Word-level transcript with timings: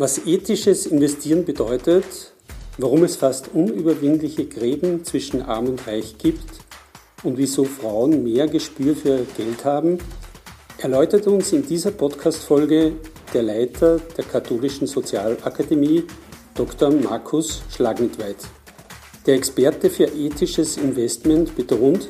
Was 0.00 0.26
ethisches 0.26 0.86
Investieren 0.86 1.44
bedeutet, 1.44 2.32
warum 2.78 3.04
es 3.04 3.16
fast 3.16 3.50
unüberwindliche 3.52 4.46
Gräben 4.46 5.04
zwischen 5.04 5.42
Arm 5.42 5.66
und 5.66 5.86
Reich 5.86 6.16
gibt 6.16 6.48
und 7.22 7.36
wieso 7.36 7.64
Frauen 7.64 8.24
mehr 8.24 8.48
Gespür 8.48 8.96
für 8.96 9.26
Geld 9.36 9.62
haben, 9.66 9.98
erläutert 10.78 11.26
uns 11.26 11.52
in 11.52 11.66
dieser 11.66 11.90
Podcast-Folge 11.90 12.94
der 13.34 13.42
Leiter 13.42 14.00
der 14.16 14.24
Katholischen 14.24 14.86
Sozialakademie, 14.86 16.04
Dr. 16.54 16.90
Markus 16.92 17.60
Schlagmitweit. 17.70 18.38
Der 19.26 19.34
Experte 19.34 19.90
für 19.90 20.06
ethisches 20.06 20.78
Investment 20.78 21.54
betont, 21.56 22.08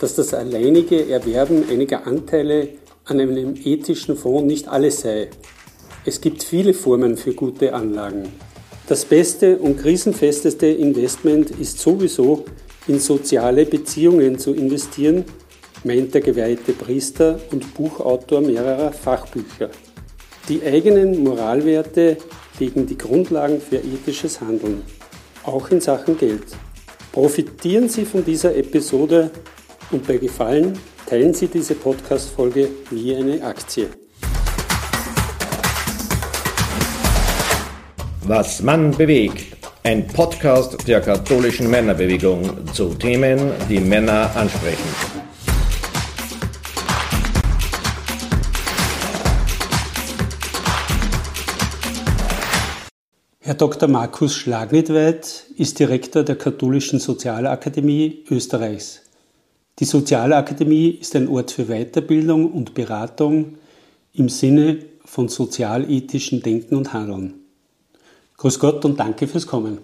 dass 0.00 0.16
das 0.16 0.34
alleinige 0.34 1.08
Erwerben 1.08 1.64
einiger 1.70 2.06
Anteile 2.06 2.74
an 3.06 3.20
einem 3.20 3.54
ethischen 3.56 4.18
Fonds 4.18 4.46
nicht 4.46 4.68
alles 4.68 5.00
sei. 5.00 5.30
Es 6.08 6.20
gibt 6.20 6.44
viele 6.44 6.72
Formen 6.72 7.16
für 7.16 7.34
gute 7.34 7.74
Anlagen. 7.74 8.32
Das 8.86 9.04
beste 9.04 9.58
und 9.58 9.80
krisenfesteste 9.80 10.68
Investment 10.68 11.50
ist 11.50 11.80
sowieso 11.80 12.44
in 12.86 13.00
soziale 13.00 13.66
Beziehungen 13.66 14.38
zu 14.38 14.54
investieren, 14.54 15.24
meint 15.82 16.14
der 16.14 16.20
geweihte 16.20 16.74
Priester 16.74 17.40
und 17.50 17.74
Buchautor 17.74 18.40
mehrerer 18.40 18.92
Fachbücher. 18.92 19.68
Die 20.48 20.62
eigenen 20.62 21.24
Moralwerte 21.24 22.18
legen 22.60 22.86
die 22.86 22.96
Grundlagen 22.96 23.60
für 23.60 23.78
ethisches 23.78 24.40
Handeln, 24.40 24.82
auch 25.42 25.72
in 25.72 25.80
Sachen 25.80 26.16
Geld. 26.16 26.44
Profitieren 27.10 27.88
Sie 27.88 28.04
von 28.04 28.24
dieser 28.24 28.54
Episode 28.54 29.32
und 29.90 30.06
bei 30.06 30.18
Gefallen 30.18 30.78
teilen 31.06 31.34
Sie 31.34 31.48
diese 31.48 31.74
Podcast-Folge 31.74 32.68
wie 32.92 33.12
eine 33.12 33.42
Aktie. 33.42 33.88
Was 38.28 38.60
Mann 38.60 38.90
bewegt. 38.90 39.56
Ein 39.84 40.04
Podcast 40.08 40.88
der 40.88 41.00
katholischen 41.00 41.70
Männerbewegung 41.70 42.66
zu 42.72 42.92
Themen, 42.94 43.52
die 43.70 43.78
Männer 43.78 44.34
ansprechen. 44.34 44.88
Herr 53.38 53.54
Dr. 53.54 53.88
Markus 53.88 54.34
Schlagnitweit 54.34 55.46
ist 55.56 55.78
Direktor 55.78 56.24
der 56.24 56.34
Katholischen 56.34 56.98
Sozialakademie 56.98 58.24
Österreichs. 58.28 59.02
Die 59.78 59.84
Sozialakademie 59.84 60.88
ist 61.00 61.14
ein 61.14 61.28
Ort 61.28 61.52
für 61.52 61.66
Weiterbildung 61.66 62.50
und 62.50 62.74
Beratung 62.74 63.58
im 64.14 64.28
Sinne 64.28 64.78
von 65.04 65.28
sozialethischen 65.28 66.42
Denken 66.42 66.74
und 66.74 66.92
Handeln. 66.92 67.45
Grüß 68.38 68.58
Gott 68.58 68.84
und 68.84 69.00
danke 69.00 69.26
fürs 69.26 69.46
Kommen. 69.46 69.78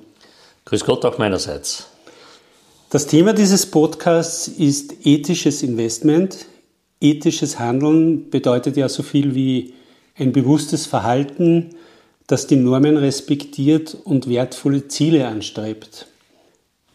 Grüß 0.67 0.85
Gott 0.85 1.05
auch 1.05 1.19
meinerseits. 1.19 1.87
Das 2.91 3.07
Thema 3.07 3.33
dieses 3.33 3.65
Podcasts 3.65 4.47
ist 4.49 5.07
ethisches 5.07 5.63
Investment. 5.63 6.45
Ethisches 7.01 7.59
Handeln 7.59 8.29
bedeutet 8.29 8.77
ja 8.77 8.89
so 8.89 9.03
viel 9.03 9.35
wie 9.35 9.73
ein 10.15 10.33
bewusstes 10.33 10.87
Verhalten, 10.87 11.71
das 12.27 12.47
die 12.47 12.57
Normen 12.57 12.99
respektiert 12.99 13.97
und 14.05 14.29
wertvolle 14.29 14.89
Ziele 14.89 15.27
anstrebt. 15.27 16.07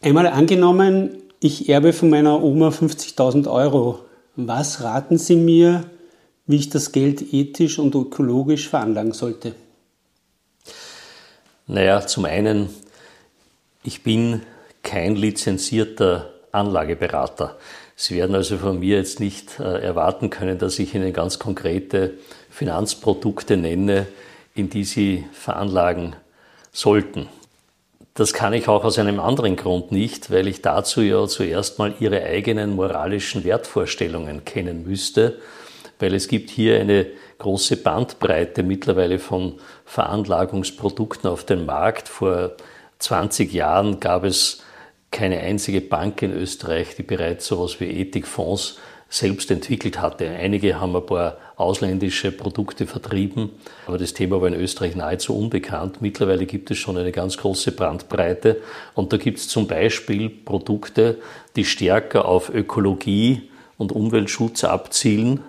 Einmal 0.00 0.28
angenommen, 0.28 1.16
ich 1.40 1.68
erbe 1.68 1.92
von 1.92 2.10
meiner 2.10 2.42
Oma 2.42 2.68
50.000 2.68 3.50
Euro. 3.50 4.00
Was 4.36 4.82
raten 4.82 5.18
Sie 5.18 5.34
mir, 5.34 5.84
wie 6.46 6.56
ich 6.56 6.70
das 6.70 6.92
Geld 6.92 7.34
ethisch 7.34 7.80
und 7.80 7.94
ökologisch 7.96 8.68
veranlagen 8.68 9.12
sollte? 9.12 9.54
Naja, 11.70 12.06
zum 12.06 12.24
einen, 12.24 12.70
ich 13.84 14.02
bin 14.02 14.40
kein 14.82 15.16
lizenzierter 15.16 16.32
Anlageberater. 16.50 17.58
Sie 17.94 18.16
werden 18.16 18.34
also 18.34 18.56
von 18.56 18.78
mir 18.78 18.96
jetzt 18.96 19.20
nicht 19.20 19.60
äh, 19.60 19.82
erwarten 19.82 20.30
können, 20.30 20.56
dass 20.56 20.78
ich 20.78 20.94
Ihnen 20.94 21.12
ganz 21.12 21.38
konkrete 21.38 22.14
Finanzprodukte 22.48 23.58
nenne, 23.58 24.06
in 24.54 24.70
die 24.70 24.84
Sie 24.84 25.26
veranlagen 25.32 26.16
sollten. 26.72 27.28
Das 28.14 28.32
kann 28.32 28.54
ich 28.54 28.66
auch 28.66 28.82
aus 28.82 28.98
einem 28.98 29.20
anderen 29.20 29.56
Grund 29.56 29.92
nicht, 29.92 30.30
weil 30.30 30.48
ich 30.48 30.62
dazu 30.62 31.02
ja 31.02 31.26
zuerst 31.28 31.78
mal 31.78 31.94
ihre 32.00 32.22
eigenen 32.22 32.76
moralischen 32.76 33.44
Wertvorstellungen 33.44 34.46
kennen 34.46 34.84
müsste, 34.86 35.38
weil 35.98 36.14
es 36.14 36.28
gibt 36.28 36.50
hier 36.50 36.80
eine 36.80 37.06
große 37.38 37.76
Bandbreite 37.78 38.62
mittlerweile 38.62 39.18
von 39.18 39.54
Veranlagungsprodukten 39.84 41.30
auf 41.30 41.44
dem 41.44 41.66
Markt. 41.66 42.08
Vor 42.08 42.52
20 42.98 43.52
Jahren 43.52 44.00
gab 44.00 44.24
es 44.24 44.62
keine 45.10 45.38
einzige 45.38 45.80
Bank 45.80 46.22
in 46.22 46.32
Österreich, 46.32 46.94
die 46.96 47.02
bereits 47.02 47.46
sowas 47.46 47.80
wie 47.80 47.86
Ethikfonds 47.86 48.78
selbst 49.08 49.50
entwickelt 49.50 50.00
hatte. 50.02 50.28
Einige 50.28 50.80
haben 50.80 50.94
ein 50.94 51.06
paar 51.06 51.38
ausländische 51.56 52.30
Produkte 52.30 52.86
vertrieben, 52.86 53.50
aber 53.86 53.96
das 53.96 54.12
Thema 54.12 54.40
war 54.40 54.48
in 54.48 54.54
Österreich 54.54 54.96
nahezu 54.96 55.36
unbekannt. 55.36 56.02
Mittlerweile 56.02 56.44
gibt 56.44 56.70
es 56.70 56.78
schon 56.78 56.98
eine 56.98 57.10
ganz 57.10 57.38
große 57.38 57.72
Brandbreite 57.72 58.60
und 58.94 59.12
da 59.12 59.16
gibt 59.16 59.38
es 59.38 59.48
zum 59.48 59.66
Beispiel 59.66 60.28
Produkte, 60.28 61.18
die 61.56 61.64
stärker 61.64 62.26
auf 62.26 62.50
Ökologie 62.52 63.48
und 63.78 63.92
Umweltschutz 63.92 64.64
abzielen. 64.64 65.40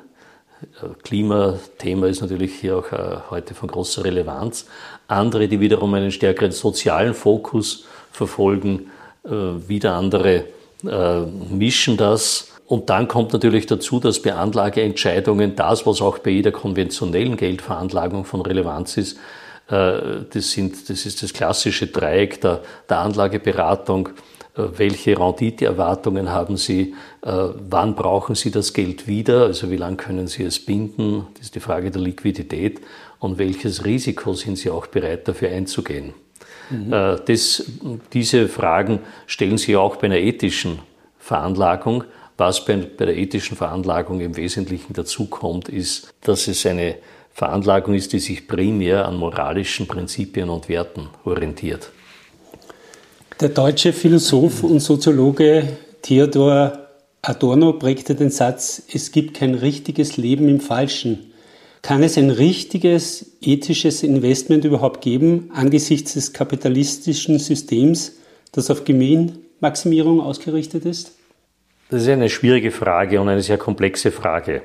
Klimathema 1.04 2.08
ist 2.08 2.22
natürlich 2.22 2.56
hier 2.56 2.78
auch 2.78 2.92
äh, 2.92 3.18
heute 3.30 3.54
von 3.54 3.70
großer 3.70 4.04
Relevanz. 4.04 4.66
Andere, 5.08 5.48
die 5.48 5.60
wiederum 5.60 5.94
einen 5.94 6.12
stärkeren 6.12 6.52
sozialen 6.52 7.14
Fokus 7.14 7.86
verfolgen, 8.12 8.92
äh, 9.24 9.30
wieder 9.30 9.96
andere 9.96 10.46
äh, 10.86 11.22
mischen 11.50 11.98
das 11.98 12.50
und 12.70 12.92
dann 12.92 13.08
kommt 13.08 13.34
natürlich 13.34 13.66
dazu, 13.66 14.00
dass 14.00 14.22
bei 14.22 14.36
Anlageentscheidungen 14.36 15.56
das, 15.56 15.88
was 15.88 16.04
auch 16.04 16.20
bei 16.20 16.30
jeder 16.30 16.52
konventionellen 16.52 17.36
Geldveranlagung 17.36 18.26
von 18.26 18.42
Relevanz 18.42 18.96
ist, 18.96 19.18
äh, 19.70 20.22
das, 20.32 20.52
sind, 20.52 20.88
das 20.88 21.08
ist 21.08 21.24
das 21.24 21.34
klassische 21.34 21.88
Dreieck 21.88 22.42
der, 22.42 22.62
der 22.88 23.00
Anlageberatung. 23.00 24.10
Äh, 24.60 24.78
welche 24.78 25.20
Renditeerwartungen 25.20 26.30
haben 26.30 26.58
Sie? 26.58 26.94
Äh, 27.22 27.32
wann 27.70 27.96
brauchen 27.96 28.36
Sie 28.36 28.52
das 28.52 28.74
Geld 28.74 29.08
wieder? 29.08 29.44
Also 29.44 29.72
wie 29.72 29.78
lange 29.78 29.98
können 29.98 30.28
Sie 30.28 30.44
es 30.44 30.64
binden? 30.64 31.28
Das 31.36 31.46
ist 31.46 31.56
die 31.56 31.60
Frage 31.60 31.92
der 31.92 32.02
Liquidität. 32.02 32.82
Und 33.20 33.38
welches 33.38 33.86
Risiko 33.86 34.34
sind 34.34 34.58
Sie 34.58 34.70
auch 34.70 34.88
bereit 34.88 35.28
dafür 35.28 35.50
einzugehen? 35.50 36.14
Mhm. 36.70 36.92
Das, 37.26 37.66
diese 38.14 38.48
Fragen 38.48 39.00
stellen 39.26 39.58
Sie 39.58 39.76
auch 39.76 39.98
bei 39.98 40.04
einer 40.04 40.20
ethischen 40.20 40.80
Veranlagung. 41.18 42.04
Was 42.38 42.64
bei, 42.64 42.78
bei 42.78 43.06
der 43.06 43.18
ethischen 43.18 43.58
Veranlagung 43.58 44.22
im 44.22 44.38
Wesentlichen 44.38 44.94
dazukommt, 44.94 45.68
ist, 45.68 46.14
dass 46.22 46.48
es 46.48 46.66
eine 46.66 46.96
Veranlagung 47.32 47.96
ist, 47.96 48.14
die 48.14 48.20
sich 48.20 48.48
primär 48.48 49.08
an 49.08 49.18
moralischen 49.18 49.88
Prinzipien 49.88 50.50
und 50.50 50.70
Werten 50.70 51.10
orientiert. 51.26 51.92
Der 53.40 53.48
deutsche 53.48 53.94
Philosoph 53.94 54.64
und 54.66 54.82
Soziologe 54.82 55.64
Theodor 56.02 56.90
Adorno 57.22 57.72
prägte 57.72 58.14
den 58.14 58.32
Satz, 58.32 58.84
es 58.94 59.14
gibt 59.14 59.38
kein 59.38 59.56
richtiges 59.56 60.18
Leben 60.18 60.50
im 60.50 60.60
Falschen. 60.60 61.32
Kann 61.82 62.04
es 62.04 62.18
ein 62.18 62.32
richtiges 62.32 63.38
ethisches 63.40 64.04
Investment 64.04 64.66
überhaupt 64.66 65.00
geben 65.00 65.52
angesichts 65.54 66.16
des 66.16 66.34
kapitalistischen 66.34 67.40
Systems, 67.40 68.18
das 68.52 68.70
auf 68.70 68.84
Gewinnmaximierung 68.84 70.20
ausgerichtet 70.20 70.84
ist? 70.84 71.14
Das 71.90 72.02
ist 72.02 72.10
eine 72.10 72.28
schwierige 72.28 72.72
Frage 72.72 73.22
und 73.22 73.30
eine 73.30 73.42
sehr 73.42 73.58
komplexe 73.58 74.12
Frage. 74.12 74.64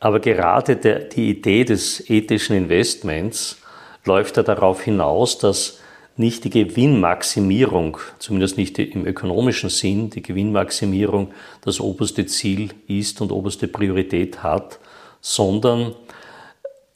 Aber 0.00 0.18
gerade 0.18 0.74
der, 0.74 1.04
die 1.04 1.30
Idee 1.30 1.62
des 1.62 2.10
ethischen 2.10 2.56
Investments 2.56 3.58
läuft 4.04 4.36
ja 4.36 4.42
darauf 4.42 4.82
hinaus, 4.82 5.38
dass 5.38 5.77
nicht 6.18 6.42
die 6.44 6.50
Gewinnmaximierung, 6.50 7.98
zumindest 8.18 8.58
nicht 8.58 8.78
im 8.78 9.06
ökonomischen 9.06 9.70
Sinn, 9.70 10.10
die 10.10 10.22
Gewinnmaximierung 10.22 11.30
das 11.62 11.78
oberste 11.78 12.26
Ziel 12.26 12.70
ist 12.88 13.20
und 13.20 13.30
oberste 13.30 13.68
Priorität 13.68 14.42
hat, 14.42 14.80
sondern 15.20 15.94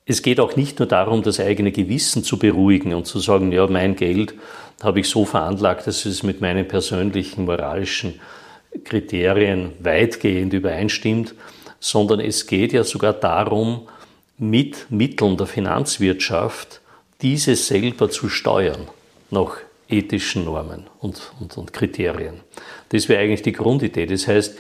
es 0.07 0.23
geht 0.23 0.41
auch 0.41 0.57
nicht 0.57 0.81
nur 0.81 0.89
darum, 0.89 1.23
das 1.23 1.39
eigene 1.39 1.71
Gewissen 1.71 2.25
zu 2.25 2.37
beruhigen 2.37 2.95
und 2.95 3.07
zu 3.07 3.21
sagen, 3.21 3.53
ja, 3.53 3.67
mein 3.69 3.95
Geld 3.95 4.35
habe 4.83 4.99
ich 4.99 5.09
so 5.09 5.25
veranlagt, 5.25 5.87
dass 5.87 6.05
es 6.05 6.25
mit 6.25 6.41
meinen 6.41 6.67
persönlichen 6.67 7.45
moralischen 7.45 8.21
Kriterien 8.83 9.71
weitgehend 9.79 10.53
übereinstimmt, 10.53 11.35
sondern 11.79 12.19
es 12.19 12.49
geht 12.49 12.73
ja 12.73 12.83
sogar 12.83 13.13
darum, 13.13 13.89
mit 14.37 14.91
Mitteln 14.91 15.37
der 15.37 15.47
Finanzwirtschaft 15.47 16.81
diese 17.21 17.55
selber 17.55 18.11
zu 18.11 18.29
steuern 18.29 18.89
nach 19.33 19.57
ethischen 19.89 20.45
Normen 20.45 20.85
und, 21.01 21.33
und, 21.41 21.59
und 21.59 21.73
Kriterien. 21.73 22.41
Das 22.91 23.09
wäre 23.09 23.23
eigentlich 23.23 23.43
die 23.43 23.53
Grundidee. 23.53 24.07
Das 24.07 24.29
heißt, 24.29 24.57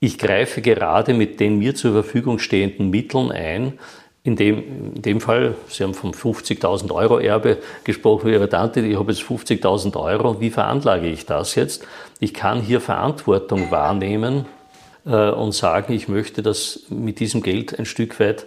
ich 0.00 0.18
greife 0.18 0.60
gerade 0.62 1.14
mit 1.14 1.38
den 1.38 1.58
mir 1.58 1.74
zur 1.74 1.92
Verfügung 1.92 2.38
stehenden 2.40 2.90
Mitteln 2.90 3.30
ein, 3.30 3.78
In 4.24 4.36
dem, 4.36 4.94
in 4.94 5.02
dem 5.02 5.20
Fall, 5.20 5.56
Sie 5.68 5.82
haben 5.82 5.94
vom 5.94 6.12
50.000 6.12 6.92
Euro 6.92 7.18
Erbe 7.18 7.58
gesprochen, 7.82 8.30
Ihre 8.30 8.48
Tante, 8.48 8.80
ich 8.80 8.96
habe 8.96 9.10
jetzt 9.10 9.22
50.000 9.22 10.00
Euro, 10.00 10.40
wie 10.40 10.50
veranlage 10.50 11.08
ich 11.08 11.26
das 11.26 11.56
jetzt? 11.56 11.84
Ich 12.20 12.32
kann 12.32 12.60
hier 12.60 12.80
Verantwortung 12.80 13.72
wahrnehmen 13.72 14.46
äh, 15.06 15.30
und 15.30 15.52
sagen, 15.52 15.92
ich 15.92 16.06
möchte 16.06 16.40
das 16.42 16.84
mit 16.88 17.18
diesem 17.18 17.42
Geld 17.42 17.76
ein 17.76 17.84
Stück 17.84 18.20
weit 18.20 18.46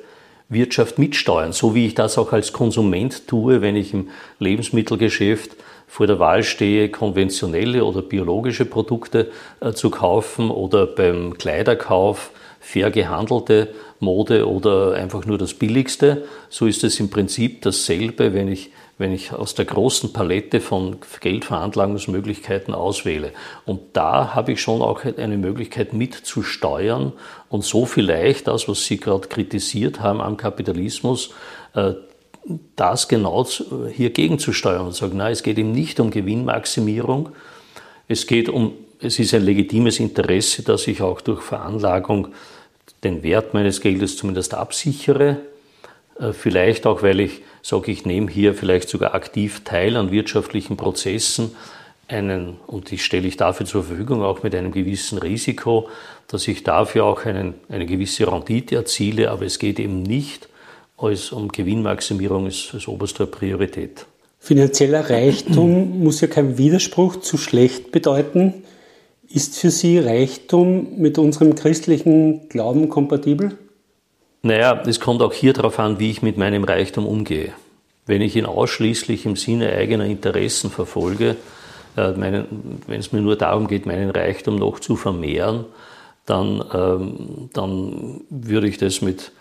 Wirtschaft 0.49 0.99
mitsteuern, 0.99 1.53
so 1.53 1.73
wie 1.73 1.87
ich 1.87 1.95
das 1.95 2.17
auch 2.17 2.31
als 2.31 2.53
Konsument 2.53 3.27
tue, 3.27 3.61
wenn 3.61 3.75
ich 3.75 3.93
im 3.93 4.09
Lebensmittelgeschäft 4.39 5.55
vor 5.87 6.07
der 6.07 6.19
Wahl 6.19 6.43
stehe, 6.43 6.89
konventionelle 6.89 7.83
oder 7.85 8.01
biologische 8.01 8.65
Produkte 8.65 9.31
äh, 9.61 9.71
zu 9.71 9.89
kaufen 9.89 10.49
oder 10.49 10.87
beim 10.87 11.37
Kleiderkauf 11.37 12.31
fair 12.59 12.89
gehandelte 12.89 13.69
Mode 13.99 14.49
oder 14.49 14.93
einfach 14.93 15.25
nur 15.25 15.37
das 15.37 15.53
Billigste. 15.53 16.25
So 16.49 16.65
ist 16.65 16.83
es 16.83 16.99
im 16.99 17.09
Prinzip 17.09 17.61
dasselbe, 17.61 18.33
wenn 18.33 18.47
ich, 18.47 18.71
wenn 18.97 19.11
ich 19.11 19.33
aus 19.33 19.55
der 19.55 19.65
großen 19.65 20.13
Palette 20.13 20.61
von 20.61 20.97
Geldveranlagungsmöglichkeiten 21.19 22.73
auswähle. 22.73 23.31
Und 23.65 23.81
da 23.93 24.33
habe 24.33 24.53
ich 24.53 24.61
schon 24.61 24.81
auch 24.81 25.03
eine 25.03 25.37
Möglichkeit 25.37 25.93
mitzusteuern 25.93 27.11
und 27.49 27.63
so 27.65 27.85
vielleicht 27.85 28.47
das, 28.47 28.69
was 28.69 28.85
Sie 28.85 28.97
gerade 28.97 29.27
kritisiert 29.27 29.99
haben 29.99 30.21
am 30.21 30.37
Kapitalismus, 30.37 31.31
äh, 31.73 31.93
das 32.75 33.07
genau 33.07 33.45
hier 33.91 34.11
gegenzusteuern 34.11 34.85
und 34.85 34.95
sagen, 34.95 35.17
nein, 35.17 35.33
es 35.33 35.43
geht 35.43 35.57
eben 35.57 35.71
nicht 35.71 35.99
um 35.99 36.11
Gewinnmaximierung, 36.11 37.29
es 38.07 38.27
geht 38.27 38.49
um, 38.49 38.73
es 38.99 39.19
ist 39.19 39.33
ein 39.33 39.43
legitimes 39.43 39.99
Interesse, 39.99 40.63
dass 40.63 40.87
ich 40.87 41.01
auch 41.01 41.21
durch 41.21 41.41
Veranlagung 41.41 42.29
den 43.03 43.23
Wert 43.23 43.53
meines 43.53 43.81
Geldes 43.81 44.15
zumindest 44.15 44.53
absichere. 44.53 45.37
Äh, 46.19 46.33
vielleicht 46.33 46.85
auch, 46.85 47.01
weil 47.03 47.19
ich 47.19 47.41
sage, 47.61 47.91
ich 47.91 48.05
nehme 48.05 48.29
hier 48.29 48.53
vielleicht 48.53 48.89
sogar 48.89 49.15
aktiv 49.15 49.63
teil 49.63 49.97
an 49.97 50.11
wirtschaftlichen 50.11 50.77
Prozessen, 50.77 51.51
einen, 52.07 52.57
und 52.67 52.91
die 52.91 52.99
stelle 52.99 53.27
ich 53.27 53.37
dafür 53.37 53.65
zur 53.65 53.83
Verfügung, 53.83 54.21
auch 54.21 54.43
mit 54.43 54.53
einem 54.53 54.71
gewissen 54.71 55.17
Risiko, 55.17 55.89
dass 56.27 56.47
ich 56.47 56.63
dafür 56.63 57.05
auch 57.05 57.25
einen, 57.25 57.55
eine 57.67 57.85
gewisse 57.85 58.31
Rendite 58.31 58.75
erziele, 58.75 59.31
aber 59.31 59.45
es 59.45 59.59
geht 59.59 59.79
eben 59.79 60.03
nicht 60.03 60.47
als 60.97 61.31
um 61.31 61.49
Gewinnmaximierung 61.49 62.47
ist 62.47 62.73
als 62.73 62.87
oberste 62.87 63.25
Priorität. 63.25 64.05
Finanzieller 64.39 65.09
Reichtum 65.09 65.99
muss 66.03 66.21
ja 66.21 66.27
kein 66.27 66.57
Widerspruch 66.57 67.17
zu 67.17 67.37
schlecht 67.37 67.91
bedeuten. 67.91 68.53
Ist 69.27 69.57
für 69.57 69.71
Sie 69.71 69.97
Reichtum 69.97 70.99
mit 70.99 71.17
unserem 71.17 71.55
christlichen 71.55 72.47
Glauben 72.47 72.89
kompatibel? 72.89 73.57
Naja, 74.45 74.79
es 74.85 74.99
kommt 74.99 75.23
auch 75.23 75.33
hier 75.33 75.53
darauf 75.53 75.79
an, 75.79 75.97
wie 75.97 76.11
ich 76.11 76.21
mit 76.21 76.37
meinem 76.37 76.65
Reichtum 76.65 77.07
umgehe. 77.07 77.53
Wenn 78.05 78.21
ich 78.21 78.35
ihn 78.35 78.45
ausschließlich 78.45 79.25
im 79.25 79.35
Sinne 79.35 79.73
eigener 79.73 80.05
Interessen 80.05 80.69
verfolge, 80.69 81.35
äh, 81.95 82.11
wenn 82.15 82.45
es 82.99 83.11
mir 83.11 83.21
nur 83.21 83.37
darum 83.37 83.67
geht, 83.67 83.87
meinen 83.87 84.11
Reichtum 84.11 84.57
noch 84.57 84.79
zu 84.79 84.97
vermehren, 84.97 85.65
dann, 86.27 86.63
ähm, 86.71 87.49
dann 87.53 88.21
würde 88.29 88.67
ich 88.67 88.77
das 88.77 89.01
mit 89.01 89.31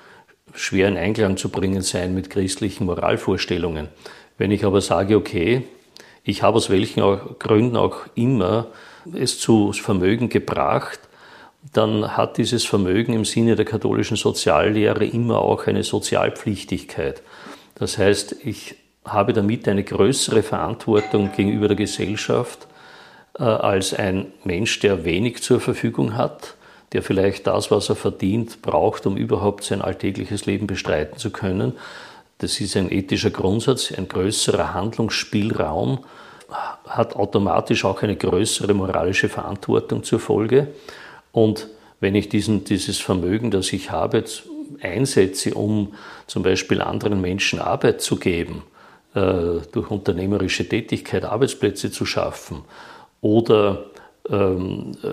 schwer 0.54 0.88
in 0.88 0.96
Einklang 0.96 1.36
zu 1.36 1.50
bringen 1.50 1.82
sein 1.82 2.14
mit 2.14 2.30
christlichen 2.30 2.86
Moralvorstellungen. 2.86 3.88
Wenn 4.38 4.52
ich 4.52 4.64
aber 4.64 4.80
sage, 4.80 5.18
okay, 5.18 5.64
ich 6.22 6.42
habe 6.42 6.56
aus 6.56 6.70
welchen 6.70 7.02
Gründen 7.38 7.76
auch 7.76 8.06
immer 8.14 8.68
es 9.12 9.38
zu 9.38 9.70
Vermögen 9.74 10.30
gebracht, 10.30 10.98
dann 11.72 12.16
hat 12.16 12.38
dieses 12.38 12.64
Vermögen 12.64 13.14
im 13.14 13.24
Sinne 13.24 13.56
der 13.56 13.64
katholischen 13.64 14.16
Soziallehre 14.16 15.04
immer 15.04 15.38
auch 15.38 15.66
eine 15.66 15.82
Sozialpflichtigkeit. 15.82 17.22
Das 17.74 17.98
heißt, 17.98 18.36
ich 18.44 18.76
habe 19.04 19.32
damit 19.32 19.68
eine 19.68 19.84
größere 19.84 20.42
Verantwortung 20.42 21.32
gegenüber 21.32 21.68
der 21.68 21.76
Gesellschaft 21.76 22.66
äh, 23.38 23.42
als 23.42 23.94
ein 23.94 24.32
Mensch, 24.44 24.78
der 24.80 25.04
wenig 25.04 25.42
zur 25.42 25.60
Verfügung 25.60 26.16
hat, 26.16 26.54
der 26.92 27.02
vielleicht 27.02 27.46
das, 27.46 27.70
was 27.70 27.88
er 27.88 27.96
verdient, 27.96 28.62
braucht, 28.62 29.06
um 29.06 29.16
überhaupt 29.16 29.64
sein 29.64 29.82
alltägliches 29.82 30.46
Leben 30.46 30.66
bestreiten 30.66 31.18
zu 31.18 31.30
können. 31.30 31.72
Das 32.38 32.60
ist 32.60 32.76
ein 32.76 32.90
ethischer 32.90 33.30
Grundsatz, 33.30 33.92
ein 33.92 34.08
größerer 34.08 34.74
Handlungsspielraum 34.74 36.04
hat 36.88 37.16
automatisch 37.16 37.84
auch 37.84 38.02
eine 38.02 38.16
größere 38.16 38.74
moralische 38.74 39.28
Verantwortung 39.28 40.04
zur 40.04 40.20
Folge. 40.20 40.68
Und 41.34 41.66
wenn 41.98 42.14
ich 42.14 42.28
diesen, 42.28 42.62
dieses 42.62 43.00
Vermögen, 43.00 43.50
das 43.50 43.72
ich 43.72 43.90
habe, 43.90 44.24
einsetze, 44.80 45.54
um 45.54 45.94
zum 46.28 46.44
Beispiel 46.44 46.80
anderen 46.80 47.20
Menschen 47.20 47.58
Arbeit 47.58 48.00
zu 48.00 48.16
geben, 48.16 48.62
äh, 49.14 49.60
durch 49.72 49.90
unternehmerische 49.90 50.68
Tätigkeit 50.68 51.24
Arbeitsplätze 51.24 51.90
zu 51.90 52.06
schaffen 52.06 52.62
oder 53.20 53.86
ähm, 54.30 54.92
äh, 55.02 55.08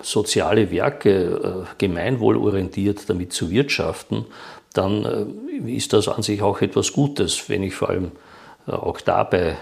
soziale 0.00 0.70
Werke 0.70 1.66
äh, 1.66 1.74
gemeinwohlorientiert 1.78 3.10
damit 3.10 3.32
zu 3.32 3.50
wirtschaften, 3.50 4.26
dann 4.74 5.66
ist 5.66 5.92
das 5.92 6.08
an 6.08 6.22
sich 6.22 6.42
auch 6.42 6.60
etwas 6.60 6.92
Gutes, 6.92 7.48
wenn 7.48 7.62
ich 7.62 7.74
vor 7.74 7.90
allem 7.90 8.10
auch 8.66 9.00
dabei 9.00 9.56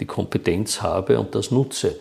die 0.00 0.06
Kompetenz 0.06 0.80
habe 0.80 1.18
und 1.18 1.34
das 1.34 1.50
nutze. 1.50 1.96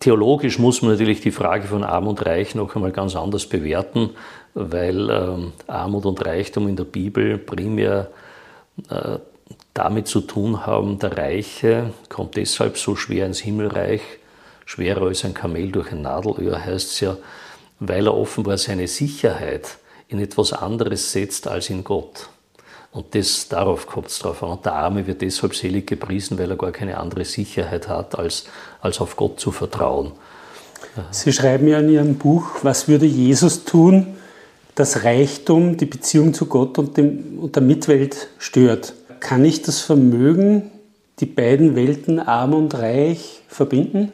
Theologisch 0.00 0.58
muss 0.58 0.82
man 0.82 0.92
natürlich 0.92 1.20
die 1.20 1.30
Frage 1.30 1.66
von 1.66 1.82
Arm 1.82 2.06
und 2.06 2.24
Reich 2.24 2.54
noch 2.54 2.74
einmal 2.76 2.92
ganz 2.92 3.16
anders 3.16 3.46
bewerten, 3.46 4.10
weil 4.54 5.10
ähm, 5.10 5.52
Armut 5.66 6.06
und 6.06 6.24
Reichtum 6.24 6.68
in 6.68 6.76
der 6.76 6.84
Bibel 6.84 7.38
primär 7.38 8.10
äh, 8.90 9.18
damit 9.74 10.08
zu 10.08 10.20
tun 10.20 10.66
haben, 10.66 10.98
der 10.98 11.16
Reiche 11.16 11.92
kommt 12.08 12.36
deshalb 12.36 12.78
so 12.78 12.96
schwer 12.96 13.26
ins 13.26 13.40
Himmelreich, 13.40 14.02
schwerer 14.66 15.06
als 15.06 15.24
ein 15.24 15.34
Kamel 15.34 15.72
durch 15.72 15.92
ein 15.92 16.02
Nadelöhr 16.02 16.64
heißt 16.64 16.90
es 16.90 17.00
ja, 17.00 17.16
weil 17.80 18.06
er 18.06 18.16
offenbar 18.16 18.58
seine 18.58 18.88
Sicherheit 18.88 19.78
in 20.08 20.20
etwas 20.20 20.52
anderes 20.52 21.12
setzt 21.12 21.48
als 21.48 21.70
in 21.70 21.84
Gott. 21.84 22.28
Und 22.92 23.14
das, 23.14 23.48
darauf 23.48 23.86
kommt 23.86 24.08
es 24.08 24.18
drauf 24.18 24.42
an. 24.42 24.50
Und 24.50 24.64
der 24.64 24.74
Arme 24.74 25.06
wird 25.06 25.22
deshalb 25.22 25.54
selig 25.54 25.86
gepriesen, 25.86 26.38
weil 26.38 26.50
er 26.50 26.56
gar 26.56 26.72
keine 26.72 26.98
andere 26.98 27.24
Sicherheit 27.24 27.88
hat, 27.88 28.18
als, 28.18 28.44
als 28.80 29.00
auf 29.00 29.16
Gott 29.16 29.38
zu 29.38 29.52
vertrauen. 29.52 30.12
Sie 31.10 31.32
schreiben 31.32 31.68
ja 31.68 31.80
in 31.80 31.90
Ihrem 31.90 32.14
Buch, 32.16 32.46
was 32.62 32.88
würde 32.88 33.06
Jesus 33.06 33.64
tun, 33.64 34.16
dass 34.74 35.04
Reichtum 35.04 35.76
die 35.76 35.86
Beziehung 35.86 36.32
zu 36.34 36.46
Gott 36.46 36.78
und, 36.78 36.96
dem, 36.96 37.38
und 37.40 37.56
der 37.56 37.62
Mitwelt 37.62 38.28
stört. 38.38 38.94
Kann 39.20 39.44
ich 39.44 39.62
das 39.62 39.80
Vermögen, 39.80 40.70
die 41.18 41.26
beiden 41.26 41.74
Welten, 41.74 42.20
arm 42.20 42.54
und 42.54 42.74
reich, 42.74 43.42
verbinden? 43.48 44.12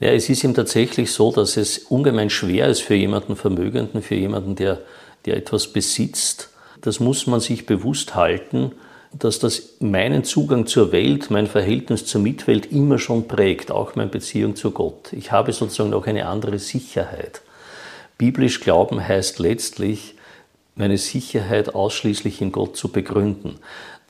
Ja, 0.00 0.10
es 0.10 0.28
ist 0.28 0.42
ihm 0.42 0.54
tatsächlich 0.54 1.12
so, 1.12 1.30
dass 1.30 1.56
es 1.56 1.78
ungemein 1.78 2.28
schwer 2.28 2.66
ist 2.66 2.82
für 2.82 2.94
jemanden 2.96 3.36
Vermögenden, 3.36 4.02
für 4.02 4.16
jemanden, 4.16 4.56
der, 4.56 4.80
der 5.26 5.36
etwas 5.36 5.68
besitzt, 5.68 6.48
das 6.82 7.00
muss 7.00 7.26
man 7.26 7.40
sich 7.40 7.64
bewusst 7.64 8.14
halten, 8.14 8.72
dass 9.18 9.38
das 9.38 9.76
meinen 9.80 10.24
Zugang 10.24 10.66
zur 10.66 10.92
Welt, 10.92 11.30
mein 11.30 11.46
Verhältnis 11.46 12.06
zur 12.06 12.20
Mitwelt 12.20 12.72
immer 12.72 12.98
schon 12.98 13.28
prägt, 13.28 13.70
auch 13.70 13.94
meine 13.94 14.10
Beziehung 14.10 14.56
zu 14.56 14.70
Gott. 14.70 15.12
Ich 15.12 15.32
habe 15.32 15.52
sozusagen 15.52 15.90
noch 15.90 16.06
eine 16.06 16.26
andere 16.26 16.58
Sicherheit. 16.58 17.42
Biblisch 18.18 18.60
Glauben 18.60 19.06
heißt 19.06 19.38
letztlich, 19.38 20.14
meine 20.74 20.96
Sicherheit 20.96 21.74
ausschließlich 21.74 22.40
in 22.40 22.52
Gott 22.52 22.76
zu 22.76 22.88
begründen. 22.88 23.56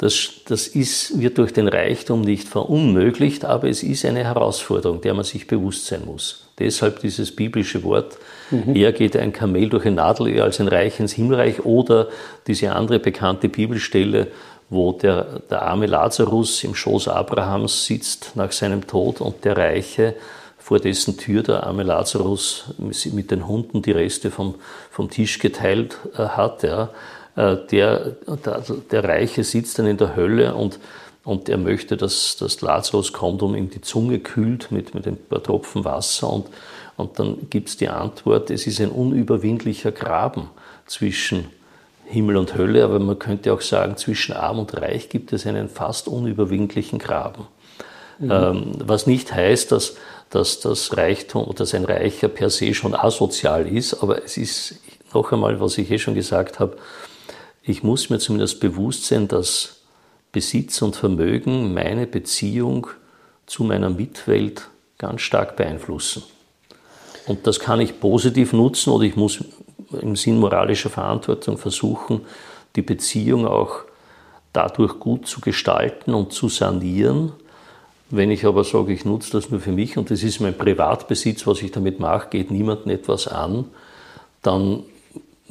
Das, 0.02 0.30
das 0.48 0.66
ist, 0.66 1.20
wird 1.20 1.38
durch 1.38 1.52
den 1.52 1.68
Reichtum 1.68 2.22
nicht 2.22 2.48
verunmöglicht, 2.48 3.44
aber 3.44 3.68
es 3.68 3.84
ist 3.84 4.04
eine 4.04 4.24
Herausforderung, 4.24 5.00
der 5.00 5.14
man 5.14 5.22
sich 5.22 5.46
bewusst 5.46 5.86
sein 5.86 6.04
muss. 6.04 6.48
Deshalb 6.58 6.98
dieses 6.98 7.30
biblische 7.36 7.84
Wort, 7.84 8.18
mhm. 8.50 8.74
eher 8.74 8.90
geht 8.90 9.16
ein 9.16 9.32
Kamel 9.32 9.68
durch 9.68 9.86
ein 9.86 9.94
Nadelöhr 9.94 10.42
als 10.42 10.60
ein 10.60 10.66
Reich 10.66 10.98
ins 10.98 11.12
Himmelreich 11.12 11.64
oder 11.64 12.08
diese 12.48 12.72
andere 12.72 12.98
bekannte 12.98 13.48
Bibelstelle, 13.48 14.26
wo 14.70 14.90
der, 14.90 15.42
der 15.48 15.62
arme 15.62 15.86
Lazarus 15.86 16.64
im 16.64 16.74
Schoß 16.74 17.06
Abrahams 17.06 17.86
sitzt 17.86 18.32
nach 18.34 18.50
seinem 18.50 18.88
Tod 18.88 19.20
und 19.20 19.44
der 19.44 19.56
Reiche 19.56 20.16
vor 20.58 20.80
dessen 20.80 21.16
Tür 21.16 21.44
der 21.44 21.64
arme 21.64 21.84
Lazarus 21.84 22.74
mit 22.78 23.30
den 23.30 23.46
Hunden 23.46 23.82
die 23.82 23.92
Reste 23.92 24.32
vom, 24.32 24.56
vom 24.90 25.10
Tisch 25.10 25.38
geteilt 25.38 25.96
äh, 26.14 26.24
hat. 26.24 26.64
Ja. 26.64 26.90
Äh, 27.36 27.56
der, 27.70 28.16
der, 28.44 28.62
der 28.90 29.04
Reiche 29.04 29.44
sitzt 29.44 29.78
dann 29.78 29.86
in 29.86 29.96
der 29.96 30.16
Hölle 30.16 30.54
und 30.54 30.78
und 31.24 31.48
er 31.48 31.58
möchte, 31.58 31.96
dass, 31.96 32.36
dass 32.36 32.60
Lazarus 32.60 33.12
kommt, 33.12 33.42
um 33.42 33.54
ihm 33.54 33.70
die 33.70 33.80
Zunge 33.80 34.18
kühlt 34.18 34.72
mit, 34.72 34.94
mit 34.94 35.06
ein 35.06 35.16
paar 35.16 35.42
Tropfen 35.42 35.84
Wasser. 35.84 36.28
Und, 36.32 36.46
und 36.96 37.18
dann 37.18 37.48
gibt 37.48 37.68
es 37.68 37.76
die 37.76 37.88
Antwort, 37.88 38.50
es 38.50 38.66
ist 38.66 38.80
ein 38.80 38.90
unüberwindlicher 38.90 39.92
Graben 39.92 40.50
zwischen 40.86 41.46
Himmel 42.06 42.36
und 42.36 42.56
Hölle, 42.56 42.84
aber 42.84 42.98
man 42.98 43.18
könnte 43.18 43.52
auch 43.52 43.60
sagen, 43.60 43.96
zwischen 43.96 44.34
Arm 44.34 44.58
und 44.58 44.76
Reich 44.76 45.08
gibt 45.08 45.32
es 45.32 45.46
einen 45.46 45.68
fast 45.68 46.08
unüberwindlichen 46.08 46.98
Graben. 46.98 47.46
Mhm. 48.18 48.30
Ähm, 48.30 48.72
was 48.84 49.06
nicht 49.06 49.32
heißt, 49.32 49.70
dass, 49.70 49.96
dass 50.28 50.60
das 50.60 50.96
Reichtum 50.96 51.44
oder 51.44 51.58
dass 51.58 51.74
ein 51.74 51.84
Reicher 51.84 52.28
per 52.28 52.50
se 52.50 52.74
schon 52.74 52.94
asozial 52.94 53.66
ist, 53.68 54.02
aber 54.02 54.24
es 54.24 54.36
ist 54.36 54.74
noch 55.14 55.30
einmal, 55.30 55.60
was 55.60 55.78
ich 55.78 55.90
eh 55.90 55.98
schon 55.98 56.14
gesagt 56.14 56.58
habe, 56.58 56.76
ich 57.62 57.82
muss 57.82 58.10
mir 58.10 58.18
zumindest 58.18 58.60
bewusst 58.60 59.06
sein, 59.06 59.28
dass 59.28 59.82
Besitz 60.32 60.82
und 60.82 60.96
Vermögen 60.96 61.74
meine 61.74 62.06
Beziehung 62.06 62.88
zu 63.46 63.64
meiner 63.64 63.90
Mitwelt 63.90 64.68
ganz 64.98 65.20
stark 65.20 65.56
beeinflussen. 65.56 66.22
Und 67.26 67.46
das 67.46 67.60
kann 67.60 67.80
ich 67.80 68.00
positiv 68.00 68.52
nutzen 68.52 68.90
oder 68.90 69.04
ich 69.04 69.16
muss 69.16 69.44
im 70.00 70.16
Sinn 70.16 70.40
moralischer 70.40 70.90
Verantwortung 70.90 71.58
versuchen, 71.58 72.22
die 72.74 72.82
Beziehung 72.82 73.46
auch 73.46 73.82
dadurch 74.52 74.98
gut 74.98 75.26
zu 75.26 75.40
gestalten 75.40 76.14
und 76.14 76.32
zu 76.32 76.48
sanieren. 76.48 77.32
Wenn 78.10 78.30
ich 78.30 78.44
aber 78.44 78.64
sage, 78.64 78.92
ich 78.92 79.04
nutze 79.04 79.32
das 79.32 79.50
nur 79.50 79.60
für 79.60 79.72
mich 79.72 79.96
und 79.96 80.10
das 80.10 80.22
ist 80.22 80.40
mein 80.40 80.56
Privatbesitz, 80.56 81.46
was 81.46 81.62
ich 81.62 81.70
damit 81.70 82.00
mache, 82.00 82.28
geht 82.30 82.50
niemandem 82.50 82.90
etwas 82.90 83.28
an, 83.28 83.66
dann 84.42 84.82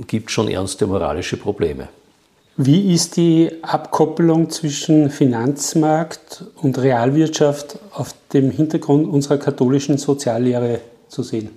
gibt 0.07 0.29
es 0.29 0.33
schon 0.33 0.49
ernste 0.49 0.87
moralische 0.87 1.37
Probleme. 1.37 1.87
Wie 2.63 2.93
ist 2.93 3.17
die 3.17 3.49
Abkoppelung 3.63 4.51
zwischen 4.51 5.09
Finanzmarkt 5.09 6.43
und 6.57 6.77
Realwirtschaft 6.77 7.79
auf 7.91 8.13
dem 8.33 8.51
Hintergrund 8.51 9.11
unserer 9.11 9.39
katholischen 9.39 9.97
Soziallehre 9.97 10.79
zu 11.07 11.23
sehen? 11.23 11.49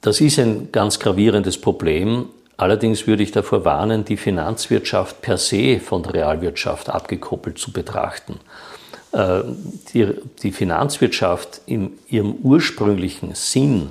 Das 0.00 0.20
ist 0.20 0.40
ein 0.40 0.72
ganz 0.72 0.98
gravierendes 0.98 1.60
Problem. 1.60 2.26
Allerdings 2.56 3.06
würde 3.06 3.22
ich 3.22 3.30
davor 3.30 3.64
warnen, 3.64 4.04
die 4.04 4.16
Finanzwirtschaft 4.16 5.22
per 5.22 5.38
se 5.38 5.78
von 5.78 6.02
der 6.02 6.14
Realwirtschaft 6.14 6.90
abgekoppelt 6.90 7.56
zu 7.56 7.70
betrachten. 7.70 8.40
Äh, 9.12 9.42
die 10.42 10.50
Finanzwirtschaft 10.50 11.60
in 11.66 11.92
ihrem 12.08 12.32
ursprünglichen 12.42 13.36
Sinn 13.36 13.90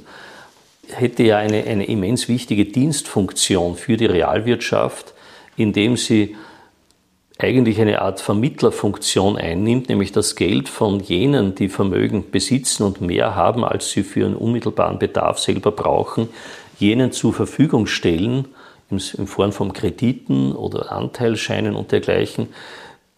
hätte 0.90 1.24
ja 1.24 1.38
eine, 1.38 1.64
eine 1.64 1.86
immens 1.86 2.28
wichtige 2.28 2.66
Dienstfunktion 2.66 3.76
für 3.76 3.98
die 3.98 4.06
Realwirtschaft, 4.06 5.14
indem 5.56 5.98
sie 5.98 6.36
eigentlich 7.40 7.80
eine 7.80 8.02
Art 8.02 8.20
Vermittlerfunktion 8.20 9.38
einnimmt, 9.38 9.90
nämlich 9.90 10.12
das 10.12 10.36
Geld 10.36 10.70
von 10.70 11.00
jenen, 11.00 11.54
die 11.54 11.70
Vermögen 11.70 12.32
besitzen 12.32 12.84
und 12.84 13.02
mehr 13.02 13.36
haben, 13.36 13.64
als 13.64 13.92
sie 13.92 14.04
für 14.04 14.26
einen 14.26 14.36
unmittelbaren 14.36 14.98
Bedarf 14.98 15.38
selber 15.38 15.72
brauchen, 15.72 16.30
jenen 16.80 17.12
zur 17.12 17.34
Verfügung 17.34 17.86
stellen, 17.86 18.48
in 18.90 19.00
Form 19.00 19.52
von 19.52 19.74
Krediten 19.74 20.54
oder 20.54 20.92
Anteilscheinen 20.92 21.76
und 21.76 21.92
dergleichen, 21.92 22.48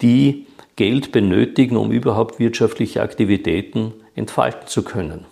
die 0.01 0.47
Geld 0.75 1.11
benötigen, 1.11 1.77
um 1.77 1.91
überhaupt 1.91 2.39
wirtschaftliche 2.39 3.01
Aktivitäten 3.01 3.93
entfalten 4.15 4.67
zu 4.67 4.83
können. 4.83 5.25